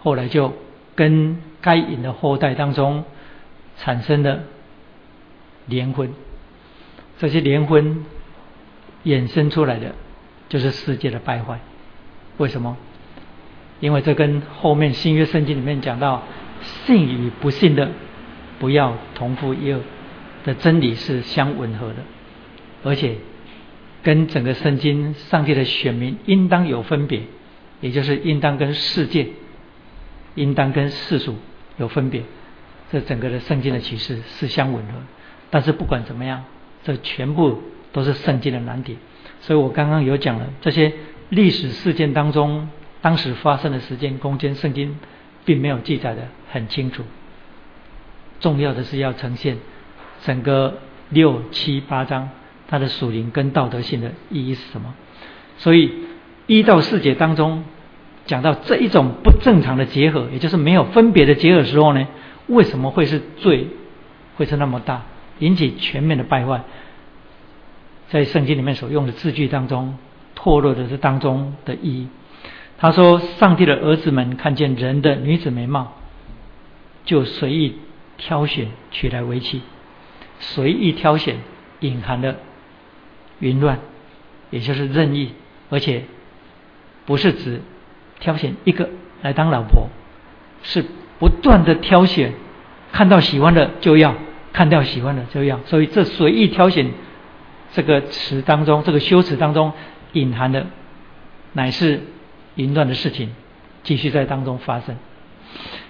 [0.00, 0.52] 后来就
[0.94, 3.04] 跟该隐的后代当中
[3.76, 4.40] 产生了
[5.66, 6.10] 联婚，
[7.18, 8.04] 这些联婚
[9.04, 9.94] 衍生出来的
[10.48, 11.60] 就是世界的败坏。
[12.38, 12.76] 为什么？
[13.80, 16.22] 因为这跟后面新约圣经里面讲到
[16.62, 17.90] 信与不信的
[18.58, 19.80] 不要同父异母
[20.44, 21.96] 的真理是相吻合的，
[22.82, 23.16] 而且
[24.02, 27.22] 跟整个圣经上帝的选民应当有分别，
[27.80, 29.28] 也就是应当跟世界。
[30.34, 31.36] 应当跟世俗
[31.76, 32.22] 有分别，
[32.92, 34.92] 这整个的圣经的启示是相吻合。
[35.50, 36.44] 但是不管怎么样，
[36.84, 37.62] 这全部
[37.92, 38.98] 都是圣经的难点。
[39.40, 40.92] 所以我刚刚有讲了这些
[41.28, 42.68] 历史事件当中，
[43.00, 44.98] 当时发生的时间、空间，圣经
[45.44, 47.02] 并没有记载的很清楚。
[48.40, 49.58] 重要的是要呈现
[50.22, 52.28] 整个六七八章
[52.68, 54.94] 它的属灵跟道德性的意义是什么。
[55.56, 55.92] 所以
[56.46, 57.64] 一到四节当中。
[58.28, 62.06] 讲到这一种不正常的结合，也就是没有分别的结合时候呢，
[62.46, 63.68] 为什么会是罪
[64.36, 65.02] 会是那么大，
[65.38, 66.60] 引起全面的败坏？
[68.10, 69.96] 在圣经里面所用的字句当中，
[70.34, 72.08] 脱落的这当中的意义。
[72.76, 75.94] 他说：“上帝的儿子们看见人的女子美貌，
[77.06, 77.76] 就随意
[78.18, 79.62] 挑选取来为妻。
[80.38, 81.36] 随意挑选
[81.80, 82.36] 隐含的
[83.40, 83.78] 淫乱，
[84.50, 85.32] 也就是任意，
[85.70, 86.04] 而且
[87.06, 87.62] 不是指。”
[88.20, 88.88] 挑选一个
[89.22, 89.88] 来当老婆，
[90.62, 90.84] 是
[91.18, 92.32] 不断的挑选，
[92.92, 94.14] 看到喜欢的就要，
[94.52, 96.90] 看到喜欢的就要，所以这随意挑选
[97.72, 99.72] 这个词当中，这个修辞当中
[100.12, 100.66] 隐含的
[101.52, 102.00] 乃是
[102.56, 103.30] 淫乱的事情，
[103.82, 104.96] 继续在当中发生。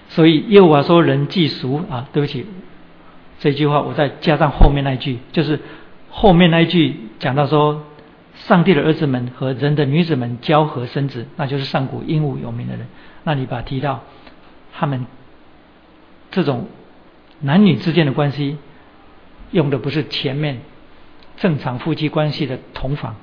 [0.09, 2.45] 所以耶和华说：“人既熟啊，对不起，
[3.39, 5.59] 这句话我再加上后面那句，就是
[6.09, 7.83] 后面那一句讲到说。”
[8.47, 12.87] 上帝的儿子们和人的女子们交合生子，那就是上古英武有名的人。
[13.23, 14.03] 那你把提到
[14.73, 15.05] 他们
[16.31, 16.67] 这种
[17.41, 18.57] 男女之间的关系，
[19.51, 20.61] 用的不是前面
[21.37, 23.17] 正常夫妻关系的同房，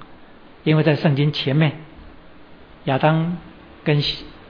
[0.65, 1.73] 因为在圣经前面
[2.85, 3.39] 亚当
[3.83, 4.01] 跟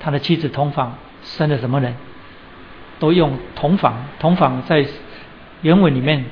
[0.01, 1.95] 他的妻子同房生了什么人，
[2.99, 4.05] 都用同房。
[4.19, 4.85] 同房在
[5.63, 6.25] 原文里面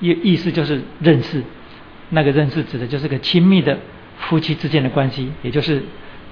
[0.00, 1.42] 意意思就是认识。
[2.10, 3.78] 那个认识指的就是个亲密的
[4.18, 5.82] 夫妻之间的关系，也就是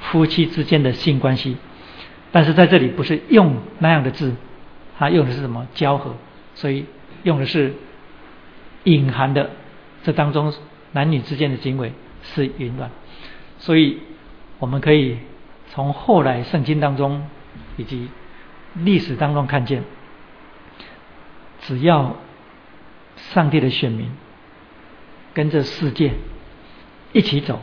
[0.00, 1.56] 夫妻之间的性关系。
[2.30, 4.34] 但是在这里不是用那样的字，
[4.98, 5.66] 它用的是什么？
[5.74, 6.14] 交合，
[6.54, 6.84] 所以
[7.22, 7.74] 用的是
[8.84, 9.50] 隐含的，
[10.02, 10.52] 这当中
[10.92, 12.90] 男女之间的行为是淫乱，
[13.58, 13.98] 所以
[14.58, 15.18] 我们可以
[15.70, 17.26] 从后来圣经当中
[17.76, 18.08] 以及
[18.74, 19.84] 历史当中看见，
[21.62, 22.16] 只要
[23.16, 24.10] 上帝的选民
[25.38, 26.14] 跟着世界
[27.12, 27.60] 一起走，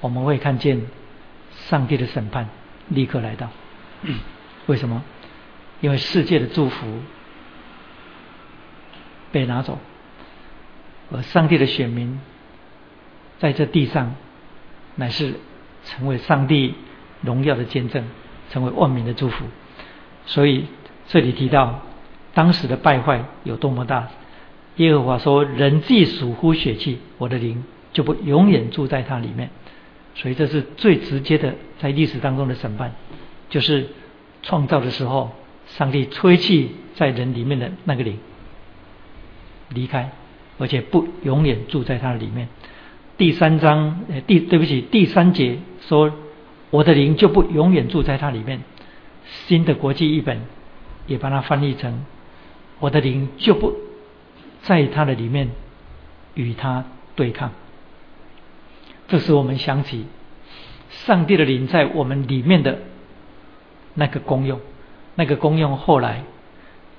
[0.00, 0.80] 我们会看见
[1.50, 2.48] 上帝的审判
[2.88, 3.50] 立刻来到。
[4.64, 5.04] 为什么？
[5.82, 7.02] 因为世界的祝福
[9.30, 9.78] 被拿走，
[11.12, 12.18] 而上帝的选民
[13.38, 14.14] 在这地上
[14.94, 15.34] 乃是
[15.84, 16.76] 成为上帝
[17.20, 18.06] 荣耀的见证，
[18.48, 19.44] 成为万民的祝福。
[20.24, 20.64] 所以
[21.08, 21.82] 这里提到
[22.32, 24.08] 当时的败坏有多么大。
[24.76, 27.62] 耶和华说：“人既属乎血气，我的灵
[27.92, 29.50] 就不永远住在他里面。”
[30.16, 32.92] 所以这是最直接的在历史当中的审判，
[33.50, 33.88] 就是
[34.42, 35.32] 创造的时候，
[35.66, 38.18] 上帝吹气在人里面的那个灵
[39.70, 40.12] 离开，
[40.58, 42.48] 而且不永远住在他里面。
[43.16, 46.12] 第三章，呃，第对不起，第三节说
[46.70, 48.60] ：“我的灵就不永远住在他里面。”
[49.46, 50.42] 新的国际译本
[51.06, 52.04] 也把它翻译成
[52.80, 53.72] ：“我的灵就不。”
[54.64, 55.50] 在他的里面
[56.34, 56.84] 与他
[57.14, 57.52] 对抗，
[59.08, 60.06] 这使我们想起
[60.90, 62.80] 上帝的灵在我们里面的
[63.94, 64.60] 那个功用。
[65.16, 66.24] 那个功用后来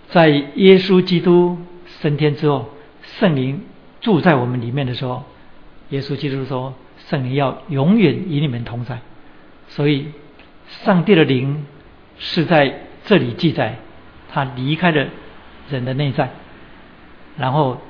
[0.07, 1.57] 在耶稣基督
[2.01, 2.69] 升天之后，
[3.01, 3.61] 圣灵
[3.99, 5.23] 住在我们里面的时候，
[5.89, 6.73] 耶稣基督说
[7.09, 8.99] ：“圣灵要永远与你们同在。”
[9.67, 10.11] 所以，
[10.67, 11.65] 上帝的灵
[12.17, 13.79] 是在这里记载，
[14.31, 15.07] 他离开了
[15.69, 16.29] 人的内在。
[17.37, 17.81] 然后，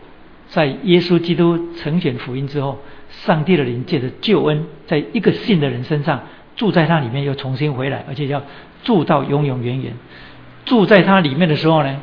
[0.50, 2.80] 在耶稣基督成全福音之后，
[3.10, 6.24] 上帝的灵借着救恩，在一个信的人身上
[6.56, 8.41] 住在他里面，又重新回来，而且要
[8.84, 9.93] 住到永永远远。
[10.66, 12.02] 住在他里面的时候呢，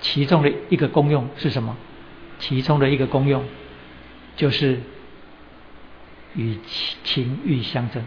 [0.00, 1.76] 其中的一个功用是什么？
[2.40, 3.44] 其中的一个功用
[4.34, 4.80] 就是
[6.34, 6.56] 与
[7.04, 8.02] 情欲相争。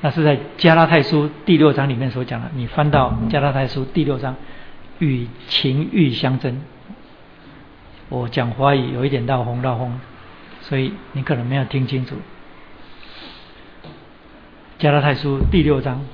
[0.00, 2.50] 那是在加拉太书第六章里面所讲的。
[2.54, 4.34] 你翻到加拉太书第六章，
[4.98, 6.60] 与情欲相争。
[8.08, 10.00] 我讲华语有一点闹哄闹哄，
[10.62, 12.16] 所以你可能没有听清楚。
[14.78, 16.06] 加拉太书第六章，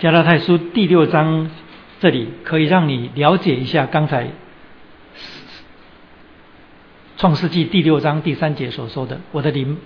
[0.00, 1.50] 加拉太书第六章
[2.00, 4.30] 这里可以让你了解一下刚才
[7.18, 9.78] 创世纪第六章第三节所说的：“我的灵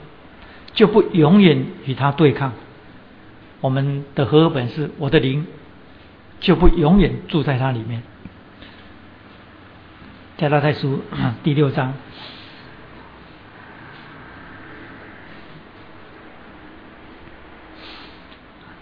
[0.73, 2.53] 就不永远与他对抗。”
[3.61, 5.47] 我们的和合本是：“我的灵。”
[6.45, 8.03] 就不永远住在它里面。
[10.37, 11.01] 加拉太书
[11.43, 11.95] 第六章，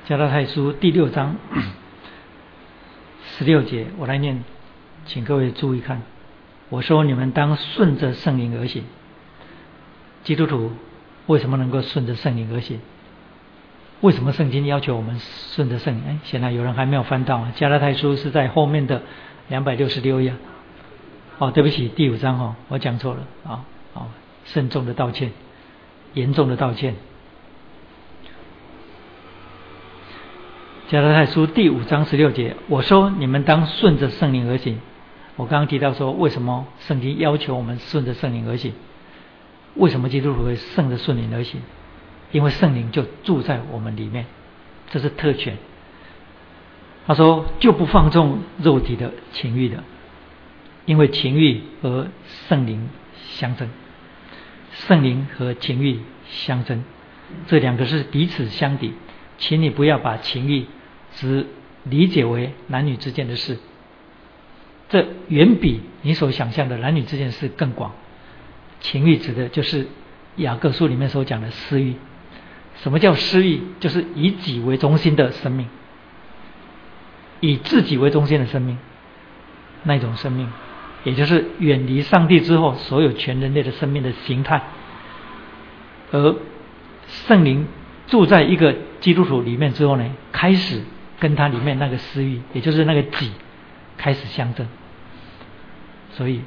[0.07, 1.37] 加拉太书第六章
[3.23, 4.43] 十六节，我来念，
[5.07, 6.03] 请各位注意看。
[6.69, 8.83] 我说你们当顺着圣灵而行。
[10.25, 10.73] 基督徒
[11.27, 12.81] 为什么能够顺着圣灵而行？
[14.03, 15.19] 为什么圣经要求我们
[15.55, 16.03] 顺着圣灵？
[16.09, 17.53] 哎，显然有人还没有翻到啊。
[17.55, 19.03] 加拉太书是在后面的
[19.49, 20.35] 两百六十六页。
[21.39, 23.65] 哦，对不起，第五章哦，我讲错了啊。
[23.95, 24.09] 好，
[24.45, 25.33] 慎重的道歉，
[26.15, 26.97] 严重的道歉。
[30.89, 34.81] 加拉太书第五章十六节，我说你们当顺着圣灵而行。
[35.37, 38.73] 我刚刚提到说，为什么圣经要求我们顺着圣灵而行？
[39.77, 41.63] 为什么基督徒会顺着圣灵而行？
[42.33, 44.27] 因为圣灵就住在我们里面，
[44.91, 45.57] 这是特权。
[47.07, 49.85] 他说就不放纵肉体的情欲的，
[50.87, 52.09] 因为情欲和
[52.49, 53.69] 圣灵相争，
[54.73, 56.85] 圣灵和情欲相争，
[57.49, 58.95] 这两个是彼此相抵。
[59.39, 60.67] 请你不要把情欲
[61.15, 61.47] 只
[61.83, 63.59] 理解为男女之间的事，
[64.89, 67.93] 这远比你所想象的男女之间的事更广。
[68.81, 69.89] 情欲指的就是
[70.37, 71.97] 雅各书里面所讲的私欲。
[72.83, 73.61] 什么叫私欲？
[73.79, 75.69] 就是以己为中心的生命，
[77.39, 78.77] 以自己为中心的生命，
[79.85, 80.49] 那种生命，
[81.05, 84.61] 也就是远离上帝之后，所有全人类的生命的形态。
[86.11, 86.37] 而
[87.07, 87.69] 圣灵
[88.09, 90.83] 住在一个基督徒里面之后呢，开始
[91.21, 93.31] 跟他里面那个私欲，也就是那个己，
[93.97, 94.67] 开始相争。
[96.15, 96.41] 所以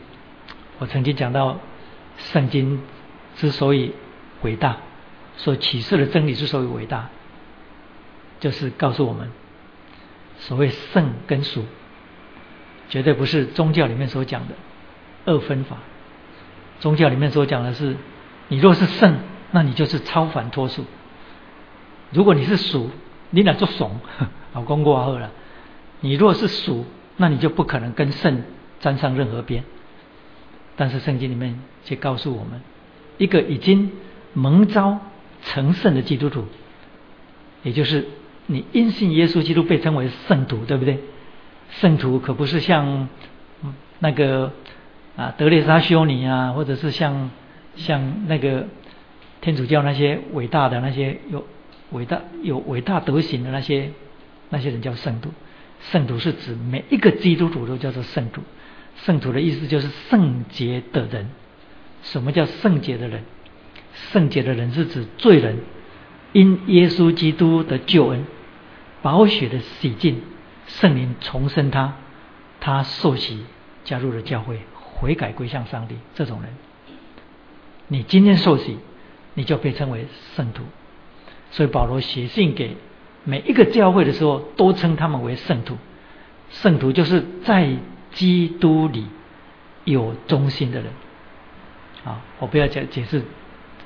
[0.79, 1.59] 我曾经讲到，
[2.17, 2.81] 圣经
[3.37, 3.93] 之所以
[4.41, 4.75] 伟大。
[5.37, 7.09] 所启示的真理之所以伟大，
[8.39, 9.31] 就是告诉我们，
[10.39, 11.65] 所谓圣跟俗，
[12.89, 14.55] 绝对不是宗教里面所讲的
[15.25, 15.77] 二分法。
[16.79, 17.95] 宗教里面所讲的是，
[18.49, 19.17] 你若是圣，
[19.51, 20.83] 那你就是超凡脱俗；
[22.11, 22.89] 如果你是属，
[23.29, 23.99] 你哪就怂？
[24.53, 25.31] 老公过后了。
[26.01, 26.85] 你若是属，
[27.17, 28.43] 那你就不可能跟圣
[28.79, 29.63] 沾上任何边。
[30.75, 32.61] 但是圣经里面却告诉我们，
[33.17, 33.91] 一个已经
[34.33, 34.99] 蒙召
[35.45, 36.45] 成圣的基督徒，
[37.63, 38.05] 也就是
[38.47, 40.99] 你因信耶稣基督被称为圣徒，对不对？
[41.79, 43.07] 圣徒可不是像
[43.99, 44.51] 那个
[45.15, 47.31] 啊德列沙修尼啊，或者是像
[47.75, 48.67] 像那个
[49.41, 51.45] 天主教那些伟大的那些有
[51.91, 53.91] 伟大有伟大德行的那些
[54.49, 55.29] 那些人叫圣徒。
[55.91, 58.41] 圣徒是指每一个基督徒都叫做圣徒。
[58.97, 61.29] 圣徒的意思就是圣洁的人。
[62.01, 63.23] 什么叫圣洁的人？
[64.11, 65.57] 圣洁的人是指罪人，
[66.33, 68.25] 因耶稣基督的救恩、
[69.01, 70.21] 宝血的洗净、
[70.67, 71.95] 圣灵重生他，
[72.59, 73.45] 他受洗
[73.83, 75.95] 加入了教会，悔改归向上帝。
[76.13, 76.51] 这种人，
[77.87, 78.77] 你今天受洗，
[79.33, 80.63] 你就被称为圣徒。
[81.51, 82.77] 所以保罗写信给。
[83.27, 85.75] 每一个教会的时候，都称他们为圣徒。
[86.51, 87.75] 圣徒就是在
[88.11, 89.07] 基督里
[89.83, 90.91] 有忠心的人。
[92.03, 93.23] 啊，我不要解解释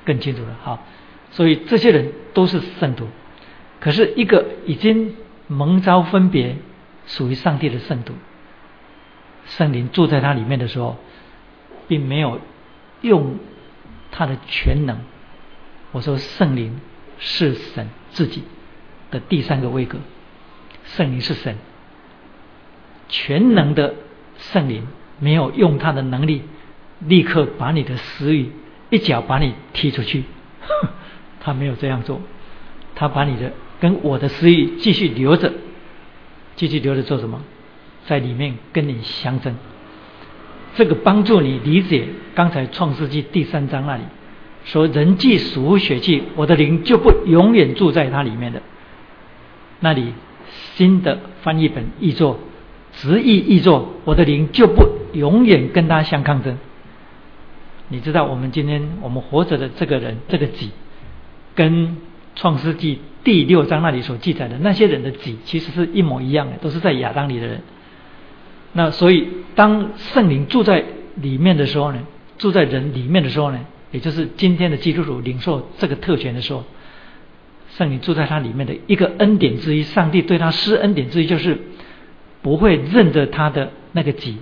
[0.04, 0.56] 更清楚了。
[0.62, 0.86] 好，
[1.30, 3.06] 所以这些人都是圣徒。
[3.80, 5.14] 可是，一个已经
[5.46, 6.56] 蒙召分别
[7.06, 8.14] 属于上帝的圣徒，
[9.46, 10.96] 圣灵住在他里面的时候，
[11.88, 12.40] 并没有
[13.00, 13.38] 用
[14.10, 14.98] 他的全能。
[15.92, 16.80] 我说，圣灵
[17.18, 18.42] 是神自己。
[19.10, 19.98] 的第三个位格，
[20.84, 21.56] 圣灵是神，
[23.08, 23.92] 全能的
[24.36, 24.86] 圣灵
[25.18, 26.42] 没有用他的能力
[27.00, 28.52] 立刻把你的私欲
[28.90, 30.24] 一脚把你踢出去，
[31.40, 32.20] 他没有这样做，
[32.94, 35.52] 他把你的跟我的私欲继续留着，
[36.56, 37.40] 继续留着做什么？
[38.06, 39.54] 在里面跟你相争，
[40.74, 44.02] 这个帮助你理解刚才创世纪第三章那里
[44.64, 48.60] 说人既属血气，我的灵就不永远住在它里面的。
[49.80, 50.12] 那里
[50.74, 52.40] 新的翻译本译作
[52.92, 56.58] 直译译作，我的灵就不永远跟他相抗争。
[57.90, 60.70] 你知道我们今天我们活着的这个人这个己，
[61.54, 61.98] 跟
[62.36, 67.60] 创世纪第六章那里所记载的那些人的己，其实是一模一样的，都是在亚当里的人。
[68.72, 70.84] 那所以当圣灵住在
[71.16, 72.00] 里面的时候呢，
[72.38, 73.58] 住在人里面的时候呢，
[73.90, 76.64] 也就是今天的基督徒领受这个特权的时候。
[77.72, 81.56] 圣灵住在他里面的一个恩典之一，上帝对他施恩典之一，就是
[82.42, 84.38] 不会任着他的那个己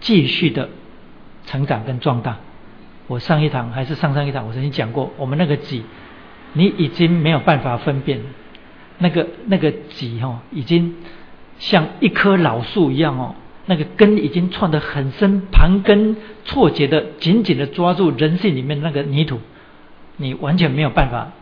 [0.00, 0.68] 继续的
[1.46, 2.38] 成长跟壮大。
[3.06, 5.82] 我上一堂还是上上一堂，我曾经讲过，我们那个己，
[6.52, 8.20] 你已经没有办法分辨，
[8.98, 10.94] 那个那个己哦，已经
[11.58, 13.34] 像一棵老树一样哦，
[13.66, 19.40] 那个根已经串得很深，盘根错节的紧紧的抓住人性里面那个泥土，
[20.16, 21.32] 你完全没有办法。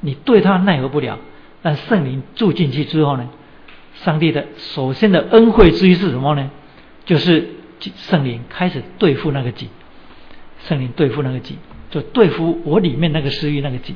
[0.00, 1.18] 你对他奈何不了，
[1.62, 3.28] 但圣灵住进去之后呢？
[3.94, 6.50] 上帝的首先的恩惠之一是什么呢？
[7.06, 7.48] 就是
[7.80, 9.68] 圣灵开始对付那个己，
[10.68, 11.58] 圣灵对付那个己，
[11.90, 13.94] 就对付我里面那个私欲那个己。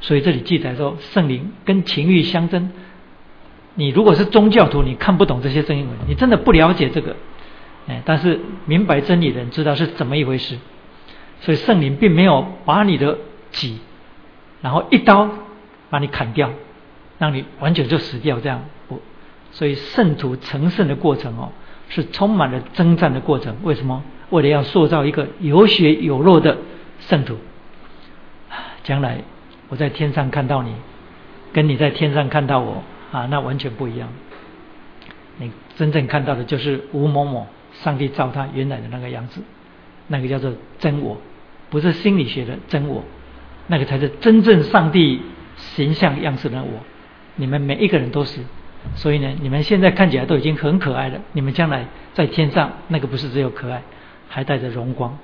[0.00, 2.70] 所以这里记载说，圣灵跟情欲相争。
[3.74, 7.16] 你如果是宗教徒，你看不懂这些声音文，你真的不了解这个。
[7.88, 10.58] 哎，但是明白真理的人知道是怎么一回事。
[11.40, 13.18] 所以圣灵并没有把你的
[13.50, 13.78] 己。
[14.60, 15.28] 然后一刀
[15.90, 16.50] 把你砍掉，
[17.18, 19.00] 让你完全就死掉，这样不？
[19.52, 21.50] 所以圣徒成圣的过程哦，
[21.88, 23.56] 是充满了征战的过程。
[23.62, 24.02] 为什么？
[24.32, 26.58] 为了要塑造一个有血有肉的
[26.98, 27.36] 圣徒。
[28.82, 29.18] 将来
[29.68, 30.74] 我在天上看到你，
[31.52, 34.08] 跟你在天上看到我啊，那完全不一样。
[35.38, 39.40] 你真正看到的就是吴某某，上帝造他原来的那个样子，
[40.08, 41.16] 那个叫做真我，
[41.70, 43.04] 不是心理学的真我。
[43.68, 45.22] 那个才是真正上帝
[45.56, 46.80] 形象样式的我，
[47.36, 48.40] 你们每一个人都是，
[48.96, 51.20] 所以呢，你们现在看起来都已经很可爱了。
[51.32, 53.80] 你们将来在天上，那个不是只有可爱，
[54.32, 55.18] 还带着荣光，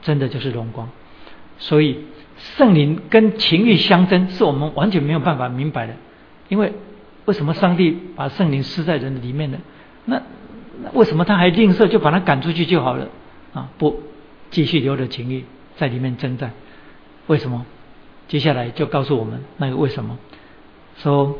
[0.00, 0.88] 真的就是荣光。
[1.58, 2.04] 所以
[2.36, 5.94] 圣灵跟情欲相争，是我们完全没有办法明白的。
[6.48, 6.72] 因为
[7.24, 9.58] 为什么上帝把圣灵施在人里面呢？
[10.04, 10.22] 那
[10.84, 13.08] 那为什么他还吝啬，就把他赶出去就好了？
[13.52, 14.00] 啊，不，
[14.50, 15.44] 继续留着情欲
[15.76, 16.52] 在里面征战。
[17.26, 17.66] 为什么？
[18.28, 20.16] 接下来就告诉我们那个为什么。
[20.98, 21.36] 说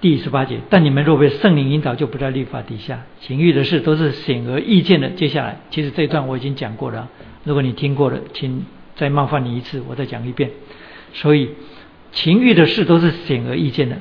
[0.00, 3.02] 第十八节，但你们若被圣灵引导，就不在律法底下。
[3.20, 5.10] 情欲的事都是显而易见的。
[5.10, 7.08] 接下来，其实这一段我已经讲过了。
[7.44, 10.50] 如果你听过了，请再冒犯你一次，我再讲一遍。
[11.14, 11.50] 所以，
[12.12, 13.96] 情欲的事都是显而易见的。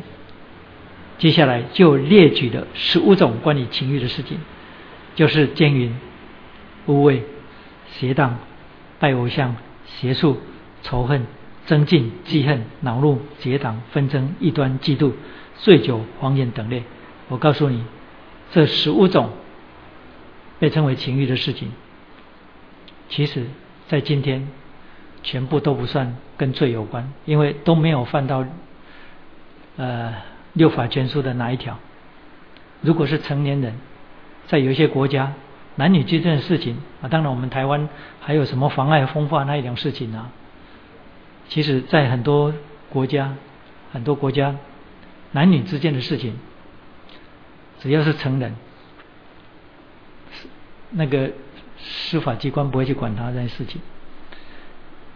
[1.18, 4.38] 接下来就列举了十五种关于情欲的事情，
[5.16, 5.96] 就是奸淫、
[6.88, 7.22] 污秽、
[7.88, 8.38] 邪荡、
[9.00, 10.38] 拜偶像、邪术。
[10.84, 11.26] 仇恨、
[11.66, 15.14] 增进、记恨、恼怒、结党、纷争、异端、嫉妒、
[15.58, 16.84] 醉酒、谎言等类。
[17.28, 17.84] 我告诉你，
[18.52, 19.30] 这十五种
[20.60, 21.72] 被称为情欲的事情，
[23.10, 23.46] 其实
[23.88, 24.48] 在今天
[25.24, 28.46] 全部都不算跟罪有关，因为都没有犯到
[29.78, 30.14] 呃
[30.54, 31.80] 六法全书的哪一条。
[32.82, 33.76] 如果是成年人，
[34.48, 35.34] 在有一些国家，
[35.76, 37.90] 男女之间的事情啊，当然我们台湾
[38.20, 40.30] 还有什么妨碍风化那一种事情啊？
[41.48, 42.54] 其实，在很多
[42.90, 43.34] 国家，
[43.92, 44.56] 很多国家，
[45.36, 46.34] 男女之间的事情，
[47.80, 48.56] 只要是成人，
[50.92, 51.32] 那个
[51.78, 53.82] 司法机关不会去管他这些事情。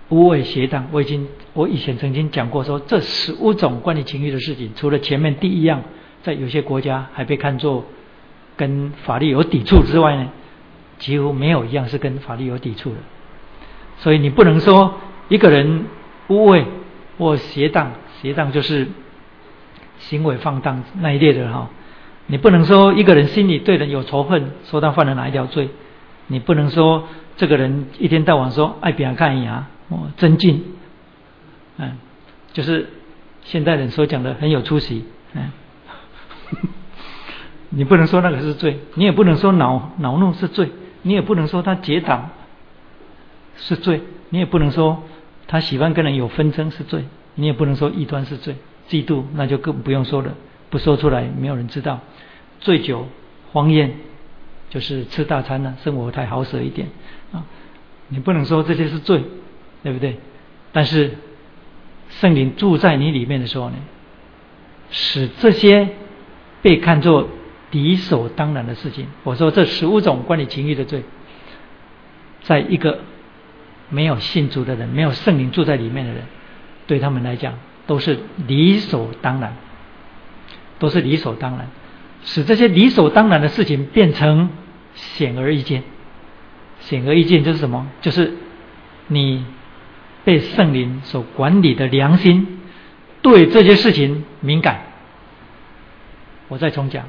[0.10, 5.84] 无畏邪荡，我已经我以前曾经讲过，说这十五种关于情欲的事情，除了前面第一样，
[6.22, 7.86] 在有些国家还被看作
[8.58, 10.30] 跟法律有抵触之外呢，
[10.98, 12.98] 几乎没有一样是跟法律有抵触的。
[14.00, 15.00] 所以你不能说
[15.30, 15.86] 一个人。
[16.30, 16.64] 污秽
[17.18, 17.92] 或邪荡，
[18.22, 18.88] 邪荡就是
[20.00, 21.70] 行为放荡那一列的哈。
[22.28, 25.70] 你不能说一个人心里对人有仇恨，说他犯了哪一条罪。
[26.28, 29.54] 你不能说这个人一天到晚说爱别人看一眼，
[29.90, 30.64] 哦，增进，
[31.78, 31.98] 嗯，
[32.54, 32.90] 就是
[33.44, 35.52] 现代人所讲的很有出息，嗯，
[37.70, 40.70] 你不能说那个是罪，你也不能说恼恼怒是罪，
[41.02, 42.30] 你也不能说他结党
[43.56, 45.04] 是罪，你也不能说。
[45.52, 48.56] 他喜欢跟人有纷争是罪，你也不能说异端是罪，
[48.90, 50.34] 嫉妒那就更不用说了，
[50.70, 52.00] 不说出来没有人知道。
[52.60, 53.08] 醉酒、
[53.52, 53.94] 荒宴，
[54.70, 56.90] 就是吃大餐了，生活太好舍一点
[57.32, 57.46] 啊，
[58.10, 59.24] 你不能说这些是罪，
[59.84, 60.18] 对不对？
[60.74, 61.12] 但是
[62.10, 63.76] 圣灵住在你里面的时候呢，
[64.92, 65.90] 使这些
[66.62, 67.30] 被看作
[67.72, 69.08] 理所当然的事情。
[69.24, 71.04] 我说这十五种关于情欲的罪，
[72.42, 73.00] 在一个。
[73.92, 76.24] 没有信主的人，没有圣灵住在里面的人，
[76.86, 77.56] 对他们来讲
[77.90, 79.56] 都是理所当然，
[80.78, 81.68] 都是理所当然，
[82.24, 84.52] 使这些理所当然的事情变成
[84.94, 85.82] 显而易见。
[86.82, 87.88] 显而易见就是什么？
[88.02, 88.36] 就是
[89.08, 89.44] 你
[90.24, 92.60] 被圣灵所管理的良心
[93.24, 94.82] 对这些事情敏感。
[96.48, 97.06] 我再重讲，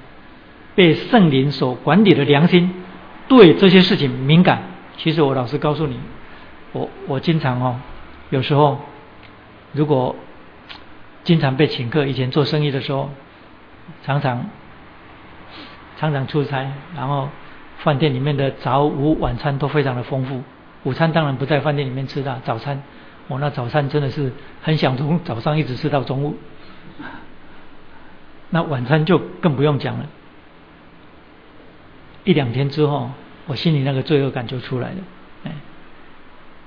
[0.74, 2.72] 被圣灵所管理的良心
[3.28, 4.62] 对这些事情敏感。
[4.97, 6.01] 其实我老实告诉你。
[6.72, 7.81] 我我经常哦，
[8.31, 8.81] 有时候
[9.72, 10.16] 如果
[11.25, 13.11] 经常被请客，以前做生意的时候，
[14.05, 14.47] 常常
[15.99, 17.29] 常常出差，然后
[17.79, 20.43] 饭店里面的早午晚餐都非常的丰富。
[20.85, 22.83] 午餐当然不在饭店里面吃的，早餐
[23.29, 26.37] 我那早餐真的是很想从早上一直吃到中午。
[28.49, 30.07] 那晚餐就更不用讲了，
[32.25, 33.11] 一两天之后，
[33.47, 34.97] 我心里那个罪恶感就出来了。
[35.45, 35.53] 哎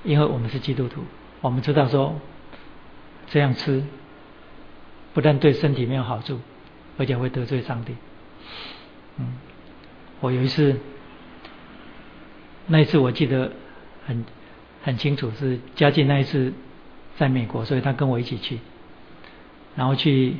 [0.04, 1.02] 因为我们是基督徒，
[1.40, 2.14] 我们知道说
[3.28, 3.82] 这样吃
[5.14, 6.38] 不但对身体没有好处，
[6.98, 7.94] 而且会得罪上帝。
[9.16, 9.32] 嗯，
[10.20, 10.76] 我有一次，
[12.66, 13.52] 那一次我记得
[14.04, 14.24] 很
[14.82, 16.52] 很清楚，是嘉靖那一次
[17.16, 18.58] 在美国，所以他跟我一起去，
[19.76, 20.36] 然后去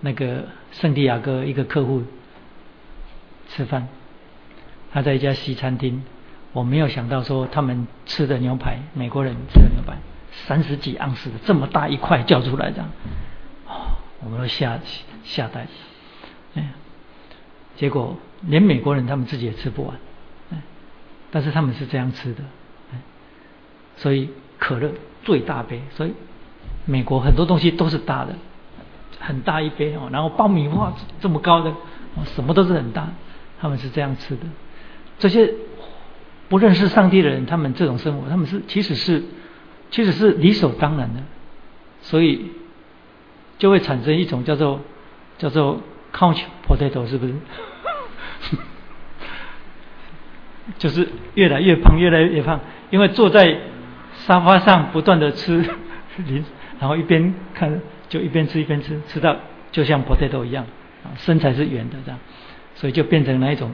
[0.00, 2.04] 那个圣地亚哥一个客户
[3.48, 3.88] 吃饭，
[4.92, 6.02] 他在一家西餐厅。
[6.52, 9.96] 我没有想到说他们吃的牛排，美国人吃的牛排
[10.46, 12.84] 三十几盎司的这么大一块叫出来的，
[14.24, 14.80] 我们都吓
[15.22, 15.66] 吓呆，
[16.54, 16.72] 哎，
[17.76, 19.96] 结果连美国人他们自己也吃不完，
[20.52, 20.62] 哎。
[21.30, 22.42] 但是他们是这样吃的，
[23.96, 24.90] 所以可乐
[25.22, 26.14] 最大杯，所以
[26.84, 28.34] 美国很多东西都是大的，
[29.20, 31.74] 很大一杯哦，然后爆米花这么高的，
[32.34, 33.08] 什么都是很大，
[33.60, 34.42] 他们是这样吃的，
[35.18, 35.52] 这些。
[36.46, 39.24] 不认识上帝的人，他们这种生活，他们是其实是
[39.90, 41.22] 其实是理所当然的，
[42.02, 42.50] 所以
[43.64, 44.78] 就会产生一种叫做
[45.38, 45.80] 叫做
[46.12, 47.34] couch potato，是不是？
[50.76, 52.60] 就是越来越胖，越来越胖，
[52.90, 53.56] 因为坐在
[54.26, 55.64] 沙发上不断的吃
[56.28, 56.44] 零，
[56.78, 59.34] 然后一边看就一边吃一边吃，吃到
[59.72, 60.66] 就像 potato 一样，
[61.16, 62.20] 身材是圆的这样，
[62.74, 63.70] 所以就变成了一种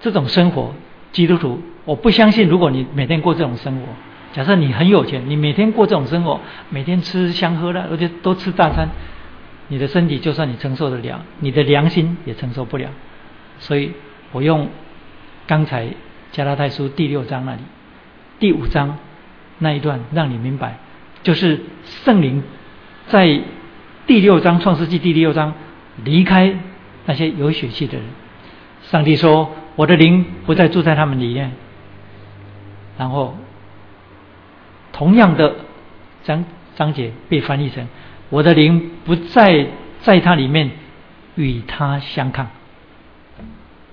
[0.00, 0.72] 这种生活。
[1.12, 3.88] 基督徒，我不相信，如果你每天过这种生活，
[4.32, 8.88] 假设你很有钱，你每天过这种生活，每天吃香喝辣，而且都吃大餐，
[9.68, 12.90] 你的身体就算你承受得了，你的良心也承受不了。
[13.60, 13.92] 所以
[14.32, 14.68] 我用
[15.46, 15.88] 刚才
[16.32, 17.60] 加拉太书第六章那里
[18.38, 18.98] 第五章
[19.58, 20.78] 那一段，让你明白，
[21.22, 22.42] 就是圣灵
[23.06, 23.40] 在
[24.06, 25.54] 第六章创世纪第六章
[26.04, 26.56] 离开
[27.06, 28.06] 那些有血气的人，
[28.82, 29.54] 上帝说。
[29.78, 31.52] 我的灵不再住在他们里面，
[32.98, 33.36] 然后
[34.90, 35.54] 同样的
[36.24, 36.44] 讲
[36.74, 37.86] 章节被翻译成
[38.30, 39.66] “我的灵不再
[40.02, 40.70] 在它里面
[41.36, 42.48] 与它相抗”。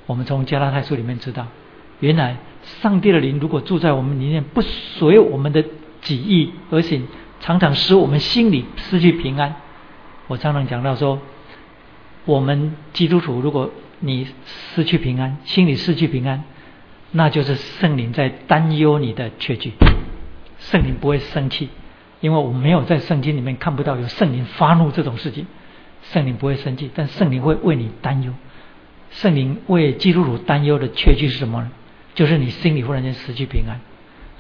[0.06, 1.48] 我们从加拉太书里面知道，
[2.00, 5.64] 原来上帝的灵如果住在我们里面，不随我们的
[6.02, 7.08] 己意而行，
[7.40, 9.56] 常常使我们心里失去平安。
[10.28, 11.20] 我常常讲到说，
[12.26, 16.44] 我们基督徒如果你失去平安，心里失去平安，
[17.12, 19.72] 那就是圣灵在担忧你的缺据。
[20.60, 21.70] 圣灵不会生气，
[22.26, 25.46] 因为我没有在圣经里面看不到有圣灵发怒这种事情。
[26.02, 28.34] 圣灵不会生气，但圣灵会为你担忧。
[29.12, 31.70] 圣灵为基督徒担忧的缺据是什么呢？
[32.16, 33.80] 就是你心里忽然间失去平安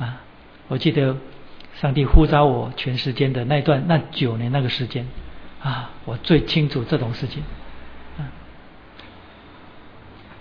[0.08, 0.22] 啊！
[0.68, 1.16] 我记得
[1.76, 5.06] 上帝呼召我全时间的那段那九年那个时间
[5.62, 7.44] 啊，我最清楚这种事情。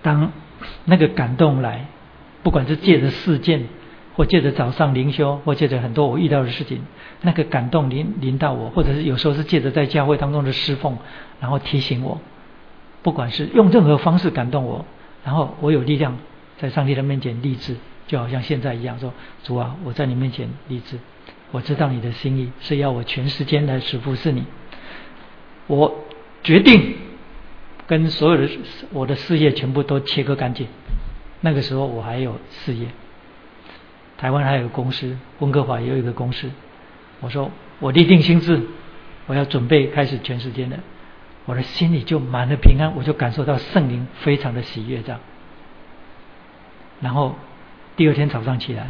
[0.00, 0.32] 当
[0.86, 1.88] 那个感动来，
[2.42, 3.66] 不管是借着事件，
[4.14, 6.82] 或借着早上灵修，或借着很多我遇到的事情，
[7.24, 10.96] 那个感动临临到我，或者是有时候是借着在教会当中的侍奉，
[11.40, 12.20] 然后提醒我。
[13.02, 14.84] 不管是用任何方式感动我，
[15.24, 16.16] 然后我有力量
[16.58, 19.12] 在上帝的面前立志，就好像现在一样，说
[19.42, 20.98] 主啊，我在你面前立志，
[21.50, 24.44] 我知道你的心意是要我全时间来服是你，
[25.66, 25.94] 我
[26.42, 26.94] 决定
[27.86, 28.48] 跟所有的
[28.90, 30.66] 我的事业全部都切割干净。
[31.42, 32.86] 那个时候我还有事业，
[34.16, 36.50] 台湾还有公司，温哥华也有一个公司。
[37.24, 37.50] 我说
[37.80, 38.60] 我立定心志，
[39.26, 40.78] 我要准备开始全时间的。
[41.46, 45.20] 我的心里就满了平安，我就感受到圣灵非常的喜悦这样。
[47.00, 47.34] 然后
[47.96, 48.88] 第二天早上起来，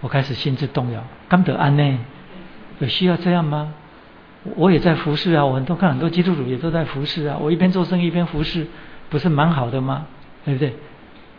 [0.00, 1.98] 我开始心智动摇，刚得安呢，
[2.78, 3.72] 有需要这样吗？
[4.54, 8.66] 我也在服侍啊，我很多看很多基督徒也都在服侍啊，我一边做生意一边服侍，
[9.10, 10.06] 不是蛮好的吗？
[10.44, 10.74] 对不对？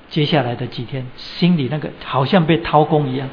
[0.10, 3.30] 接下来的几天，心里那个好像被掏空一样。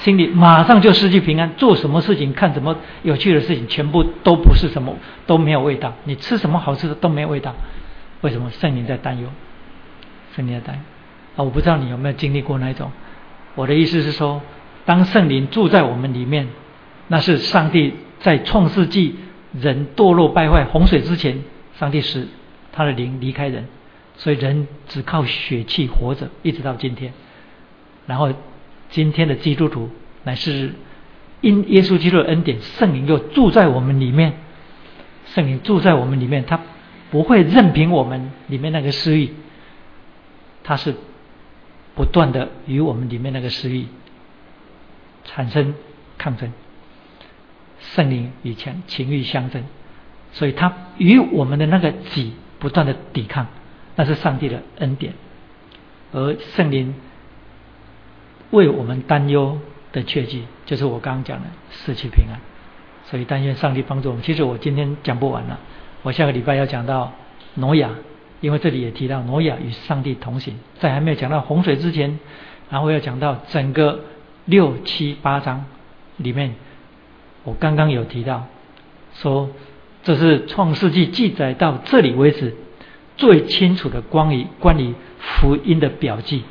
[0.00, 4.94] 心里马上就失去平安，做什么事情、看什么有趣的事情，全部都不是什么
[5.26, 5.94] 都没有味道。
[6.04, 7.54] 你吃什么好吃的都没有味道，
[8.20, 8.50] 为什么？
[8.50, 9.28] 圣灵在担忧，
[10.34, 10.82] 圣灵在担忧
[11.36, 11.42] 啊！
[11.42, 12.92] 我不知道你有没有经历过那种。
[13.54, 14.42] 我的意思是说，
[14.84, 16.46] 当圣灵住在我们里面，
[17.08, 19.16] 那是上帝在创世纪
[19.58, 21.42] 人堕落败坏洪水之前，
[21.78, 22.28] 上帝使
[22.70, 23.66] 他的灵离开人，
[24.14, 27.12] 所以人只靠血气活着，一直到今天，
[28.06, 28.30] 然后。
[28.90, 29.90] 今天的基督徒
[30.24, 30.72] 乃是
[31.40, 34.34] 因耶稣基督的恩典，圣灵又住在我们里面，
[35.26, 36.60] 圣灵住在我们里面，他
[37.10, 39.30] 不会任凭我们里面那个私欲，
[40.64, 40.94] 他是
[41.94, 43.86] 不断的与我们里面那个私欲
[45.24, 45.74] 产生
[46.16, 46.52] 抗争，
[47.80, 49.62] 圣灵与情情欲相争，
[50.32, 53.46] 所以他与我们的那个己不断的抵抗，
[53.94, 55.12] 那是上帝的恩典，
[56.12, 56.94] 而圣灵。
[58.50, 59.58] 为我们担忧
[59.92, 62.38] 的确据，就是我刚刚讲的失去平安，
[63.04, 64.22] 所以但愿上帝帮助我们。
[64.22, 65.58] 其实我今天讲不完了，
[66.02, 67.12] 我下个礼拜要讲到
[67.54, 67.90] 挪亚，
[68.40, 72.18] 因为这里也提到挪亚与上帝同行，在还没有讲到洪水之前，
[72.70, 74.00] 然后要讲到整个
[74.44, 75.64] 六七八章
[76.18, 76.54] 里面，
[77.42, 78.46] 我刚刚有提到
[79.14, 79.50] 说，
[80.04, 82.54] 这是创世纪记载到这里为止
[83.16, 86.44] 最清楚的关于关于福音的表记，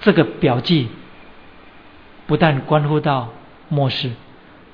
[0.00, 0.88] 这个表记。
[2.26, 3.32] 不但关乎到
[3.68, 4.12] 末世，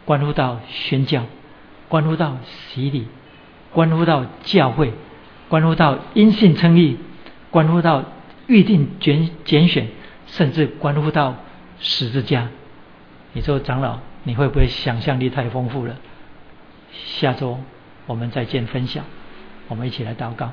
[0.04, 1.24] 关乎到宣教，
[1.88, 3.06] 关乎到洗礼，
[3.72, 4.92] 关乎到教会，
[5.48, 6.96] 关乎到因信称义，
[7.50, 8.04] 关乎到
[8.46, 9.88] 预定拣拣选，
[10.26, 11.36] 甚至关乎到
[11.78, 12.48] 十字架。
[13.34, 15.96] 你说长老，你会不会想象力太丰富了？
[16.92, 17.58] 下周
[18.06, 19.04] 我们再见分享，
[19.68, 20.52] 我们一起来祷告。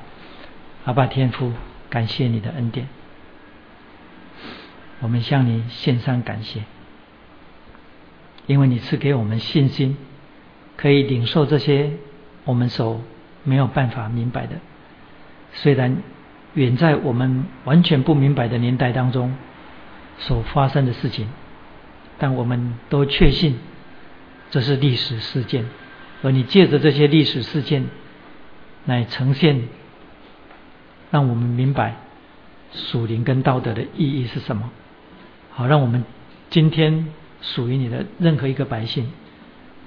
[0.84, 1.52] 阿爸天父，
[1.88, 2.88] 感谢你的恩典，
[5.00, 6.62] 我们向你献上感谢。
[8.50, 9.96] 因为你赐给我们信心，
[10.76, 11.92] 可以领受这些
[12.44, 13.00] 我们所
[13.44, 14.56] 没有办法明白的。
[15.52, 15.98] 虽然
[16.54, 19.36] 远在我们完全不明白的年代当中
[20.18, 21.28] 所发生的事情，
[22.18, 23.56] 但我们都确信
[24.50, 25.64] 这是历史事件。
[26.24, 27.86] 而你借着这些历史事件
[28.84, 29.68] 来呈现，
[31.12, 31.94] 让我们明白
[32.72, 34.72] 属灵跟道德的意义是什么。
[35.52, 36.04] 好，让我们
[36.48, 37.12] 今天。
[37.42, 39.10] 属于你的任何一个百姓，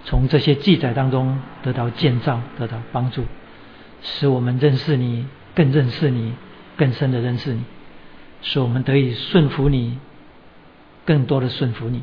[0.05, 3.23] 从这些记载当中得到建造，得到帮助，
[4.01, 6.33] 使我们认识你，更认识你，
[6.75, 7.63] 更深的认识你，
[8.41, 9.99] 使我们得以顺服你，
[11.05, 12.01] 更多的顺服你，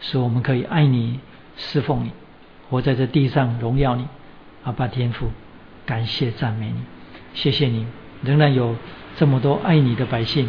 [0.00, 1.18] 使我们可以爱你，
[1.56, 2.10] 侍奉你，
[2.68, 4.06] 活在这地上荣耀你。
[4.64, 5.28] 阿爸天父，
[5.86, 6.82] 感谢赞美你，
[7.32, 7.86] 谢谢你，
[8.22, 8.76] 仍然有
[9.16, 10.48] 这么多爱你的百姓，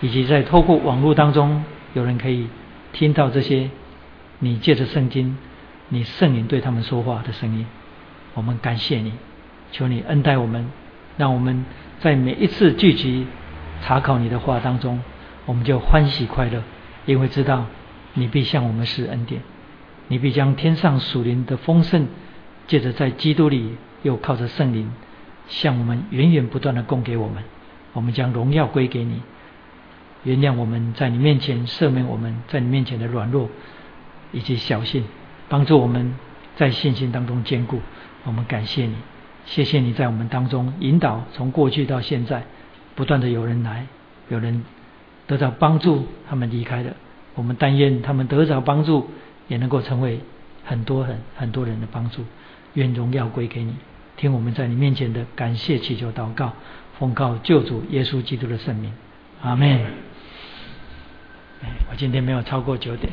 [0.00, 2.46] 以及在透过网络当中有人可以。
[2.92, 3.70] 听到这些，
[4.38, 5.36] 你借着圣经
[5.88, 7.66] 你圣灵对他们说话的声音。
[8.34, 9.12] 我们感谢你，
[9.72, 10.70] 求你恩待我们，
[11.16, 11.64] 让我们
[12.00, 13.26] 在每一次聚集
[13.82, 15.02] 查考你的话当中，
[15.46, 16.62] 我们就欢喜快乐，
[17.06, 17.66] 因为知道
[18.14, 19.42] 你必向我们施恩典，
[20.08, 22.06] 你必将天上属灵的丰盛，
[22.66, 24.92] 借着在基督里，又靠着圣灵，
[25.48, 27.42] 向我们源源不断的供给我们。
[27.92, 29.20] 我们将荣耀归给你，
[30.24, 33.48] 原谅我们在你面前赦免我们在你面前的软弱
[34.32, 35.04] 以及小信，
[35.48, 36.14] 帮助我们
[36.56, 37.80] 在信心当中坚固。
[38.24, 38.94] 我们感谢你，
[39.46, 42.44] 谢谢你在我们当中引导，从过去到现在，
[42.94, 43.86] 不断的有人来，
[44.28, 44.62] 有人
[45.26, 46.94] 得到帮助，他们离开了。
[47.34, 49.08] 我们但愿他们得到帮助，
[49.48, 50.20] 也能够成为
[50.64, 52.24] 很多很很多人的帮助。
[52.74, 53.74] 愿荣耀归给你，
[54.16, 56.52] 听我们在你面前的感谢祈求祷告。
[56.98, 58.92] 奉告救主耶稣基督的圣名，
[59.40, 59.80] 阿门。
[61.90, 63.12] 我今天没有超过九点。